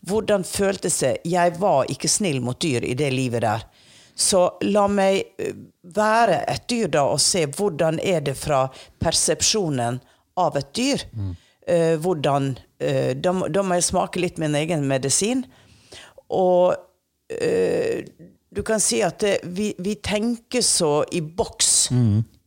Hvordan 0.05 0.43
føltes 0.43 0.99
det? 0.99 1.15
Jeg 1.25 1.55
var 1.59 1.89
ikke 1.89 2.11
snill 2.11 2.41
mot 2.45 2.59
dyr 2.61 2.85
i 2.85 2.93
det 2.99 3.09
livet 3.13 3.45
der. 3.45 3.65
Så 4.15 4.43
la 4.61 4.85
meg 4.91 5.23
eh, 5.41 5.55
være 5.95 6.43
et 6.51 6.67
dyr 6.69 6.91
da 6.93 7.07
og 7.13 7.21
se 7.23 7.45
hvordan 7.49 7.99
er 8.03 8.21
det 8.25 8.35
fra 8.37 8.67
persepsjonen 9.01 9.99
av 10.39 10.59
et 10.59 10.69
dyr. 10.77 11.07
Eh, 11.63 11.95
hvordan 12.03 12.53
uh, 12.59 13.11
da, 13.15 13.31
da 13.47 13.61
må 13.63 13.77
jeg 13.77 13.87
smake 13.87 14.19
litt 14.19 14.39
min 14.41 14.55
egen 14.59 14.83
medisin. 14.89 15.45
Og 16.33 16.73
uh, 16.75 17.99
du 18.53 18.61
kan 18.67 18.81
si 18.83 18.99
at 19.01 19.23
det, 19.23 19.37
vi, 19.55 19.71
vi 19.81 19.95
tenker 20.03 20.61
så 20.61 21.01
i 21.11 21.23
boks. 21.23 21.71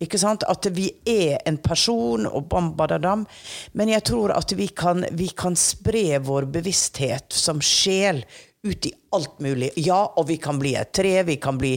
Ikke 0.03 0.21
sant? 0.21 0.45
At 0.47 0.69
vi 0.77 0.91
er 1.09 1.41
en 1.49 1.57
person, 1.59 2.29
og 2.29 2.47
bam, 2.53 2.75
badadam. 2.79 3.25
Men 3.75 3.91
jeg 3.91 4.05
tror 4.07 4.35
at 4.37 4.53
vi 4.55 4.69
kan, 4.69 5.07
vi 5.17 5.31
kan 5.35 5.57
spre 5.59 6.21
vår 6.23 6.47
bevissthet 6.55 7.35
som 7.35 7.63
sjel 7.65 8.23
ut 8.67 8.87
i 8.87 8.93
alt 9.17 9.39
mulig. 9.45 9.71
Ja, 9.81 10.01
og 10.17 10.27
vi 10.29 10.37
kan 10.43 10.59
bli 10.61 10.75
et 10.77 10.93
tre, 10.97 11.13
vi 11.29 11.37
kan 11.43 11.59
bli 11.61 11.75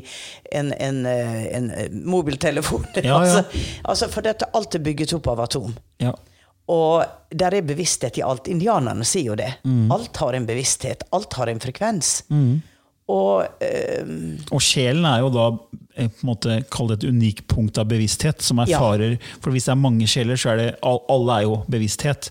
en, 0.52 0.72
en, 0.74 1.04
eh, 1.06 1.46
en 1.58 1.70
eh, 1.72 1.92
mobiltelefon. 1.92 2.86
Ja, 3.00 3.04
ja. 3.04 3.20
altså, 3.20 3.44
altså, 3.84 4.10
for 4.14 4.26
dette, 4.26 4.50
alt 4.58 4.76
er 4.76 4.84
bygget 4.86 5.14
opp 5.20 5.30
av 5.34 5.46
atom. 5.46 5.76
Ja. 6.04 6.16
Og 6.70 7.04
der 7.34 7.56
er 7.58 7.66
bevissthet 7.66 8.20
i 8.20 8.26
alt. 8.26 8.48
Indianerne 8.52 9.06
sier 9.08 9.32
jo 9.32 9.38
det. 9.40 9.54
Mm. 9.66 9.88
Alt 9.96 10.18
har 10.22 10.36
en 10.38 10.46
bevissthet. 10.46 11.08
Alt 11.18 11.34
har 11.40 11.50
en 11.50 11.62
frekvens. 11.64 12.12
Og 13.10 13.64
eh, 13.66 14.12
Og 14.54 14.62
sjelen 14.62 15.08
er 15.10 15.24
jo 15.24 15.32
da 15.34 15.48
på 15.58 16.04
en 16.06 16.12
måte, 16.30 16.60
kall 16.72 16.92
det 16.92 17.00
et 17.02 17.10
unikt 17.10 17.48
punkt 17.52 17.80
av 17.82 17.90
bevissthet, 17.90 18.40
som 18.46 18.62
Ja. 18.62 18.78
erfarer 18.78 19.18
For 19.42 19.52
hvis 19.52 19.66
det 19.68 19.74
er 19.74 19.82
mange 19.82 20.06
sjeler, 20.08 20.38
så 20.40 20.54
er 20.54 20.62
det 20.62 20.70
alle 20.86 21.40
er 21.40 21.48
jo 21.48 21.58
bevissthet. 21.68 22.30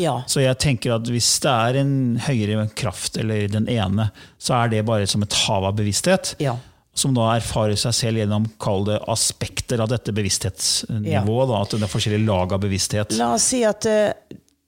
Ja. 0.00 0.14
Så 0.30 0.42
jeg 0.42 0.58
tenker 0.62 0.96
at 0.96 1.08
hvis 1.10 1.28
det 1.44 1.50
er 1.50 1.80
en 1.80 1.94
høyere 2.26 2.68
kraft, 2.78 3.18
eller 3.20 3.48
den 3.50 3.68
ene, 3.70 4.10
så 4.38 4.58
er 4.62 4.72
det 4.72 4.84
bare 4.88 5.08
som 5.10 5.24
et 5.26 5.36
hav 5.44 5.66
av 5.68 5.76
bevissthet. 5.78 6.34
Ja. 6.42 6.56
Som 6.94 7.14
da 7.16 7.32
erfarer 7.34 7.78
seg 7.78 7.94
selv 7.96 8.22
gjennom 8.22 8.46
kall 8.62 8.86
det 8.86 9.00
aspekter 9.10 9.82
av 9.82 9.90
dette 9.90 10.14
bevissthetsnivået. 10.14 11.50
Da, 11.50 11.62
at 11.62 11.74
det 11.74 11.82
er 11.82 11.90
forskjellige 11.90 12.26
lag 12.28 12.54
av 12.54 12.62
bevissthet. 12.62 13.16
La 13.18 13.32
oss 13.34 13.48
si 13.50 13.64
at 13.66 13.88
eh, 13.90 14.12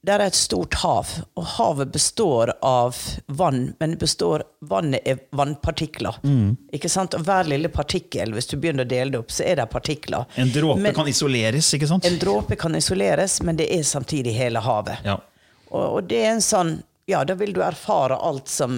det 0.07 0.14
er 0.14 0.23
et 0.29 0.37
stort 0.38 0.77
hav, 0.85 1.09
og 1.35 1.47
havet 1.57 1.90
består 1.95 2.53
av 2.64 2.97
vann, 3.27 3.73
men 3.81 3.97
består, 3.99 4.45
vannet 4.61 5.03
er 5.09 5.19
vannpartikler. 5.35 6.21
Mm. 6.23 6.53
Ikke 6.79 6.90
sant? 6.92 7.16
Og 7.19 7.25
hver 7.27 7.49
lille 7.51 7.71
partikkel, 7.75 8.31
hvis 8.37 8.47
du 8.53 8.55
begynner 8.57 8.87
å 8.87 8.90
dele 8.90 9.16
det 9.16 9.19
opp, 9.25 9.35
så 9.35 9.42
er 9.49 9.59
det 9.59 9.66
partikler. 9.73 10.29
En 10.38 10.53
dråpe 10.55 10.81
Men- 10.85 10.95
kan 10.95 11.11
isoleres, 11.11 11.73
ikke 11.75 11.88
sant? 11.90 12.07
En 12.07 12.19
dråpe 12.23 12.57
kan 12.57 12.75
isoleres, 12.79 13.40
men 13.42 13.59
det 13.59 13.66
er 13.75 13.83
samtidig 13.83 14.37
hele 14.38 14.62
havet. 14.62 15.03
Ja. 15.05 15.19
Og, 15.73 15.83
og 15.97 16.09
det 16.09 16.23
er 16.25 16.31
en 16.37 16.45
sånn 16.45 16.77
Ja, 17.07 17.21
da 17.23 17.37
vil 17.38 17.53
du 17.55 17.61
erfare 17.62 18.16
alt 18.19 18.49
som 18.51 18.73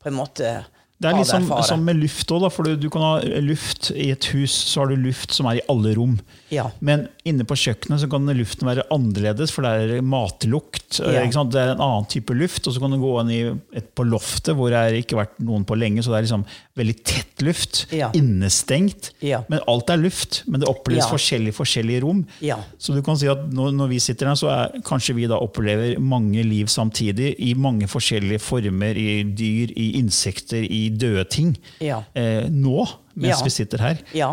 på 0.00 0.08
en 0.08 0.14
måte 0.16 0.64
Det 1.04 1.10
er 1.12 1.18
litt 1.20 1.28
sånn, 1.28 1.44
som, 1.44 1.52
erfarer. 1.52 1.68
som 1.68 1.84
med 1.84 2.00
luft 2.00 2.32
òg, 2.32 2.46
for 2.54 2.66
du, 2.66 2.78
du 2.80 2.88
kan 2.92 3.04
ha 3.04 3.40
luft 3.44 3.90
i 3.92 4.08
et 4.14 4.28
hus, 4.32 4.54
så 4.72 4.82
har 4.82 4.92
du 4.92 4.96
luft 5.04 5.34
som 5.36 5.48
er 5.50 5.60
i 5.60 5.64
alle 5.70 5.92
rom. 5.98 6.16
Ja. 6.54 6.68
Men 6.84 7.06
inne 7.28 7.44
på 7.48 7.56
kjøkkenet 7.58 8.02
så 8.02 8.08
kan 8.10 8.28
luften 8.36 8.68
være 8.68 8.86
annerledes, 8.94 9.52
for 9.54 9.66
det 9.66 9.98
er 9.98 10.04
matlukt. 10.06 11.00
Ja. 11.00 11.24
Ikke 11.24 11.36
sant? 11.36 11.52
Det 11.54 11.60
er 11.60 11.74
en 11.74 11.82
annen 11.84 12.08
type 12.10 12.34
luft. 12.36 12.66
Og 12.68 12.76
så 12.76 12.82
kan 12.82 12.94
du 12.94 12.98
gå 13.02 13.12
inn 13.22 13.32
i 13.34 13.40
et, 13.76 13.88
på 13.96 14.06
loftet, 14.06 14.54
hvor 14.56 14.72
det 14.72 14.80
er 14.80 14.98
ikke 15.00 15.18
vært 15.18 15.38
noen 15.44 15.66
på 15.68 15.76
lenge, 15.78 16.04
så 16.04 16.12
det 16.14 16.20
er 16.22 16.26
liksom 16.28 16.46
veldig 16.78 16.96
tett 17.06 17.44
luft. 17.46 17.84
Ja. 17.94 18.10
Innestengt. 18.16 19.12
Ja. 19.24 19.42
Men 19.52 19.62
alt 19.70 19.90
er 19.92 20.00
luft. 20.00 20.42
Men 20.46 20.62
det 20.62 20.70
oppleves 20.70 21.04
Ja. 21.04 21.10
forskjellig 21.12 21.52
i 21.52 21.56
forskjellige 21.56 22.02
rom. 22.06 22.24
Ja. 22.44 22.58
Så 22.78 22.94
du 22.94 23.02
kan 23.02 23.18
si 23.20 23.28
at 23.30 23.44
når, 23.52 23.72
når 23.76 23.92
vi 23.92 24.00
sitter 24.02 24.30
her, 24.30 24.38
så 24.38 24.50
er 24.52 24.80
kanskje 24.86 25.16
vi 25.18 25.28
da 25.30 25.38
opplever 25.42 25.98
mange 26.00 26.44
liv 26.46 26.70
samtidig, 26.72 27.34
i 27.38 27.54
mange 27.54 27.88
forskjellige 27.90 28.40
former, 28.40 28.96
i 28.96 29.22
dyr, 29.24 29.72
i 29.76 29.90
insekter, 30.00 30.62
i 30.64 30.88
døde 30.98 31.24
ting. 31.30 31.54
Ja. 31.84 32.02
Eh, 32.14 32.46
nå, 32.50 32.86
mens 33.14 33.38
Ja. 33.38 33.44
vi 33.44 33.50
sitter 33.50 33.78
her. 33.84 34.02
Ja, 34.16 34.32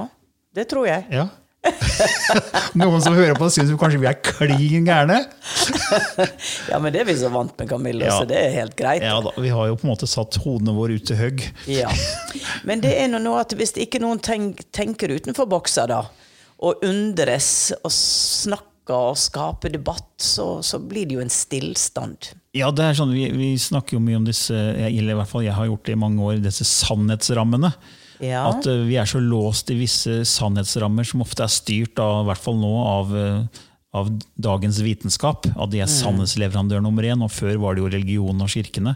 det 0.56 0.68
tror 0.72 0.88
jeg. 0.90 1.06
Ja. 1.12 1.28
Noen 2.80 3.02
som 3.06 3.14
hører 3.14 3.36
på, 3.38 3.46
syns 3.54 3.70
kanskje 3.78 4.00
vi 4.02 4.08
er 4.10 4.18
klin 4.26 4.88
gærne. 4.88 5.20
Ja, 6.72 6.80
men 6.82 6.94
det 6.94 7.02
er 7.04 7.08
vi 7.10 7.14
så 7.20 7.30
vant 7.34 7.54
med, 7.60 7.68
Camilla, 7.70 8.06
Ja. 8.08 8.16
så 8.22 8.26
det 8.30 8.38
er 8.40 8.54
helt 8.56 8.76
greit. 8.80 9.04
Ja 9.04 9.20
da, 9.22 9.34
Vi 9.38 9.50
har 9.52 9.68
jo 9.70 9.76
på 9.78 9.86
en 9.86 9.92
måte 9.92 10.08
satt 10.10 10.38
hodene 10.44 10.74
våre 10.78 10.96
ut 10.98 11.06
til 11.06 11.20
høgg. 11.20 11.44
Ja. 11.70 11.92
Men 12.68 12.82
det 12.82 12.94
er 12.98 13.12
nå 13.12 13.20
noe 13.22 13.42
at 13.44 13.54
hvis 13.58 13.76
ikke 13.78 14.00
noen 14.02 14.22
tenk, 14.24 14.64
tenker 14.74 15.12
utenfor 15.14 15.50
boksa, 15.52 15.86
da, 15.92 16.02
og 16.62 16.82
undres 16.88 17.72
og 17.84 17.92
snakker 17.94 18.70
og 18.90 19.18
skape 19.20 19.70
debatt, 19.72 20.10
så, 20.18 20.62
så 20.66 20.80
blir 20.82 21.06
det 21.08 21.20
jo 21.20 21.24
en 21.24 21.32
stillstand. 21.32 22.32
Ja, 22.58 22.72
det 22.74 22.84
er 22.84 22.98
sånn, 22.98 23.14
vi, 23.14 23.28
vi 23.36 23.54
snakker 23.62 23.96
jo 23.96 24.04
mye 24.04 24.20
om 24.20 24.26
disse 24.28 24.56
eller 24.58 25.14
i 25.14 25.18
hvert 25.20 25.30
fall 25.30 25.46
jeg 25.46 25.56
har 25.56 25.70
gjort 25.70 25.86
det 25.88 25.96
i 25.96 26.02
mange 26.02 26.24
år, 26.26 26.40
disse 26.44 26.68
sannhetsrammene. 26.68 27.72
Ja. 28.22 28.46
At 28.52 28.68
uh, 28.70 28.84
vi 28.86 29.00
er 29.02 29.10
så 29.10 29.22
låst 29.24 29.72
i 29.74 29.80
visse 29.80 30.22
sannhetsrammer 30.30 31.08
som 31.08 31.24
ofte 31.26 31.46
er 31.46 31.52
styrt 31.52 32.02
av, 32.02 32.22
i 32.22 32.30
hvert 32.30 32.44
fall 32.44 32.60
nå, 32.62 32.72
av, 32.86 33.16
eh, 33.18 33.64
av 33.98 34.12
dagens 34.38 34.82
vitenskap. 34.86 35.50
At 35.56 35.74
de 35.74 35.82
er 35.82 35.90
sannhetsleverandør 35.90 36.84
nummer 36.86 37.08
én, 37.08 37.24
og 37.26 37.34
før 37.34 37.58
var 37.64 37.76
det 37.76 37.86
jo 37.86 37.92
religion 37.96 38.46
og 38.46 38.54
kirkene. 38.54 38.94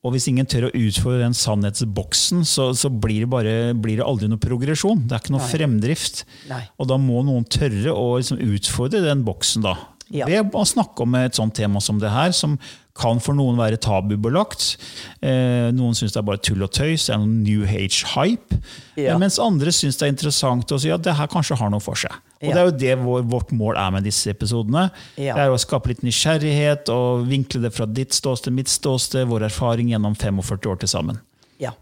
Og 0.00 0.14
hvis 0.14 0.30
ingen 0.30 0.48
tør 0.48 0.70
å 0.70 0.72
utfordre 0.72 1.20
den 1.26 1.34
sannhetsboksen, 1.36 2.44
så, 2.48 2.70
så 2.72 2.88
blir, 2.88 3.26
det 3.26 3.30
bare, 3.32 3.54
blir, 3.76 3.98
det 4.00 4.06
aldri 4.06 4.30
noe 4.32 4.40
progresjon. 4.40 5.02
Det 5.04 5.16
er 5.16 5.24
ikke 5.24 5.34
noe 5.34 5.44
Nei. 5.44 5.50
fremdrift. 5.52 6.22
Nei. 6.48 6.62
Og 6.80 6.88
da 6.88 6.96
må 7.00 7.20
noen 7.26 7.44
tørre 7.52 7.92
å 7.92 8.14
liksom 8.16 8.40
utfordre 8.40 9.02
den 9.04 9.26
boksen. 9.26 9.66
da. 9.66 9.76
Ja. 10.10 10.26
Ved 10.26 10.54
å 10.56 10.66
snakke 10.66 11.04
om 11.04 11.14
et 11.18 11.38
sånt 11.38 11.54
tema 11.54 11.80
som 11.82 12.00
det 12.02 12.10
her, 12.10 12.32
som 12.34 12.56
kan 13.00 13.20
for 13.22 13.36
noen 13.36 13.58
være 13.58 13.78
tabubelagt. 13.80 14.74
Eh, 15.22 15.70
noen 15.74 15.94
syns 15.96 16.12
det 16.12 16.20
er 16.20 16.26
bare 16.26 16.42
tull 16.42 16.64
og 16.66 16.72
tøys, 16.74 17.06
det 17.06 17.14
er 17.14 17.20
noen 17.22 17.38
New 17.46 17.62
Age-hype. 17.64 18.58
Ja. 19.00 19.16
Mens 19.20 19.38
andre 19.42 19.72
syns 19.74 20.00
det 20.00 20.08
er 20.08 20.12
interessant 20.12 20.74
å 20.74 20.80
si 20.82 20.90
at 20.92 21.04
det 21.06 21.14
her 21.16 21.30
kanskje 21.30 21.58
har 21.60 21.72
noe 21.72 21.82
for 21.84 21.98
seg. 21.98 22.12
Og 22.40 22.50
ja. 22.50 22.54
Det 22.56 22.60
er 22.60 22.68
jo 22.68 22.76
det 22.82 22.96
vår, 23.04 23.24
vårt 23.30 23.54
mål 23.56 23.78
er 23.80 23.94
med 23.94 24.06
disse 24.08 24.32
episodene. 24.32 24.88
Ja. 25.20 25.36
Det 25.38 25.46
er 25.46 25.54
å 25.54 25.60
skape 25.60 25.92
litt 25.92 26.04
nysgjerrighet 26.06 26.90
og 26.92 27.26
vinkle 27.30 27.62
det 27.64 27.72
fra 27.76 27.86
ditt 27.88 28.16
ståsted, 28.16 28.54
mitt 28.56 28.72
ståsted, 28.72 29.28
vår 29.30 29.46
erfaring 29.50 29.92
gjennom 29.92 30.16
45 30.18 30.72
år 30.72 30.82
til 30.82 30.92
sammen. 30.92 31.20
Ja. 31.62 31.74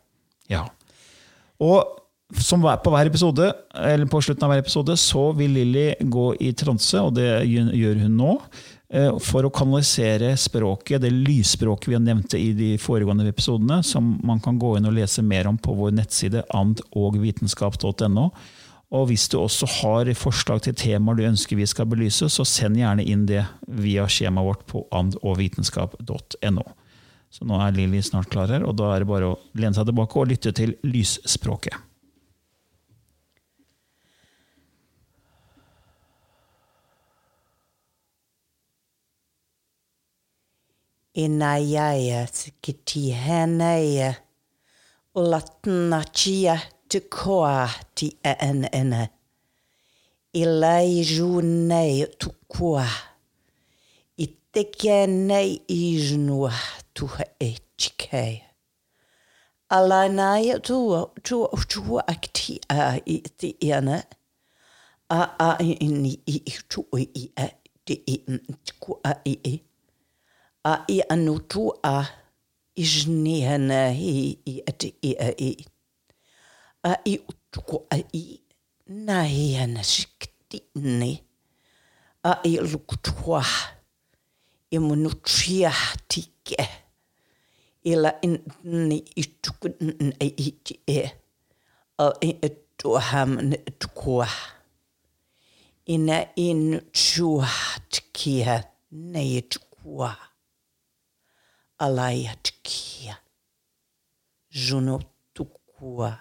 ja. 0.53 0.67
Og 1.63 1.81
som 2.37 2.61
på 2.61 2.93
hver 2.93 3.09
episode, 3.09 3.53
eller 3.75 4.07
på 4.07 4.21
slutten 4.21 4.45
av 4.45 4.53
hver 4.53 4.61
episode 4.61 4.97
så 5.01 5.31
vil 5.37 5.55
Lilly 5.57 5.87
gå 6.01 6.33
i 6.45 6.53
transe, 6.53 7.01
og 7.01 7.15
det 7.17 7.29
gjør 7.49 8.03
hun 8.03 8.19
nå. 8.19 8.35
Eh, 8.89 9.11
for 9.21 9.45
å 9.45 9.53
kanalisere 9.53 10.35
språket, 10.41 11.03
det 11.05 11.13
lysspråket 11.13 11.91
vi 11.93 12.01
nevnte 12.01 12.41
i 12.41 12.55
de 12.57 12.71
foregående 12.81 13.29
episodene, 13.29 13.83
som 13.85 14.15
man 14.25 14.41
kan 14.45 14.61
gå 14.61 14.77
inn 14.77 14.89
og 14.89 14.97
lese 14.97 15.25
mer 15.25 15.49
om 15.49 15.59
på 15.61 15.77
vår 15.77 15.93
nettside 15.97 16.45
andogvitenskap.no. 16.57 18.29
Og 18.89 19.11
hvis 19.11 19.27
du 19.29 19.37
også 19.43 19.69
har 19.83 20.09
forslag 20.17 20.63
til 20.65 20.77
temaer 20.77 21.19
du 21.19 21.27
ønsker 21.29 21.59
vi 21.59 21.69
skal 21.69 21.89
belyse, 21.89 22.31
så 22.33 22.47
send 22.49 22.81
gjerne 22.81 23.05
inn 23.05 23.27
det 23.29 23.45
via 23.69 24.07
skjemaet 24.09 24.49
vårt 24.49 24.69
på 24.69 24.87
andogvitenskap.no. 24.97 26.65
Så 27.29 27.45
nå 27.45 27.59
er 27.61 27.77
Lilly 27.77 28.01
snart 28.05 28.31
klar 28.33 28.49
her, 28.49 28.65
og 28.65 28.79
da 28.81 28.95
er 28.95 29.05
det 29.05 29.11
bare 29.11 29.35
å 29.35 29.37
lene 29.57 29.77
seg 29.77 29.89
tilbake 29.91 30.17
og 30.17 30.33
lytte 30.33 30.55
til 30.57 30.79
lysspråket. 30.89 31.88
inayaya 41.25 42.27
tsikitihanaya 42.27 44.11
ulatnachia 45.15 46.55
tukoa 46.89 47.71
ti 47.95 48.17
anana 48.23 49.09
ilai 50.33 51.05
junei 51.05 52.07
tukua 52.07 52.89
itekenei 54.17 55.63
iznua 55.69 56.55
tuha 56.95 57.25
echikei 57.41 58.43
alanaya 59.69 60.59
tua 60.61 61.11
tua 61.23 61.49
tua 61.69 62.09
akti 62.09 62.61
a 62.69 63.01
i 63.07 63.19
ti 63.39 63.73
ana 63.73 64.05
a 65.11 65.23
a 65.39 65.51
i 65.61 65.89
ni 66.03 66.13
i 66.27 66.39
tu 66.69 66.81
i 66.97 67.25
a 67.37 67.47
ti 67.85 67.95
i 68.07 68.17
ku 68.81 69.01
a 69.05 69.13
i 69.25 69.35
i 69.45 69.68
a 70.65 70.85
i 70.89 71.03
anutu 71.09 71.73
a 71.83 72.07
i 72.75 72.85
jnihana 72.85 73.91
hi 73.91 74.39
i 74.47 74.63
ati 74.67 74.95
i 75.03 75.13
a 75.19 75.31
i. 75.39 75.67
A 76.83 76.93
i 77.05 77.19
utuku 77.29 77.87
a 77.91 77.99
i 78.13 78.41
na 78.87 79.23
hi 79.25 79.57
ana 79.57 79.83
shikti 79.85 80.63
ni. 80.75 81.23
A 82.25 82.33
i 82.45 82.57
lukutua 82.59 83.45
i 84.71 84.79
munutria 84.79 85.73
tike. 86.09 86.69
Ila 87.85 88.21
inni 88.21 88.99
i 89.17 89.25
tuku 89.25 89.69
na 89.81 90.15
i 90.21 90.51
ti 90.65 90.81
e. 90.87 91.11
A 91.99 92.13
i 92.21 92.31
etu 92.43 92.95
ham 93.09 93.39
na 93.51 93.57
tukua. 93.79 94.29
Ina 95.87 96.35
inu 96.37 96.81
chua 96.93 97.49
tikia 97.89 98.65
na 98.91 99.21
i 99.23 99.43
tukua. 99.43 100.28
Alayatkia 101.79 103.17
Junotukua. 104.51 106.19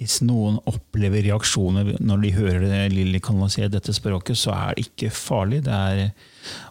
Hvis 0.00 0.22
noen 0.24 0.56
opplever 0.64 1.20
reaksjoner 1.26 1.90
når 2.00 2.22
de 2.22 2.32
hører 2.32 2.62
Lilly 2.88 3.18
kanalisere 3.20 3.68
dette 3.68 3.92
språket, 3.92 4.38
så 4.40 4.54
er 4.54 4.78
det 4.78 4.86
ikke 4.86 5.10
farlig. 5.12 5.58
Det 5.66 5.76
er 5.76 6.06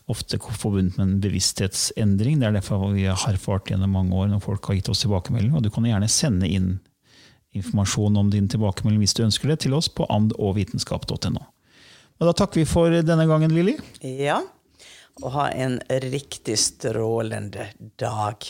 ofte 0.10 0.40
forbundet 0.42 0.98
med 0.98 1.06
en 1.06 1.20
bevissthetsendring. 1.22 2.40
Det 2.42 2.48
er 2.48 2.56
derfor 2.58 2.88
vi 2.96 3.06
har 3.06 3.22
erfart 3.30 3.70
gjennom 3.70 3.94
mange 3.94 4.18
år 4.18 4.32
når 4.32 4.42
folk 4.48 4.66
har 4.72 4.80
gitt 4.80 4.90
oss 4.90 5.04
tilbakemelding. 5.06 5.54
Og 5.54 5.62
du 5.62 5.70
kan 5.70 5.86
gjerne 5.86 6.10
sende 6.10 6.50
inn 6.50 6.80
informasjon 7.54 8.18
om 8.18 8.32
din 8.34 8.50
tilbakemelding 8.50 9.04
hvis 9.04 9.14
du 9.18 9.24
ønsker 9.28 9.54
det, 9.54 9.60
til 9.66 9.78
oss 9.78 9.92
på 9.94 10.10
andogvitenskap.no. 10.10 11.44
Og 12.20 12.28
Da 12.28 12.34
takker 12.36 12.64
vi 12.64 12.66
for 12.68 12.92
denne 12.92 13.28
gangen, 13.30 13.54
Lilly. 13.54 13.78
Ja, 14.02 14.42
og 15.22 15.36
ha 15.36 15.50
en 15.54 15.78
riktig 16.10 16.58
strålende 16.60 17.70
dag. 18.02 18.50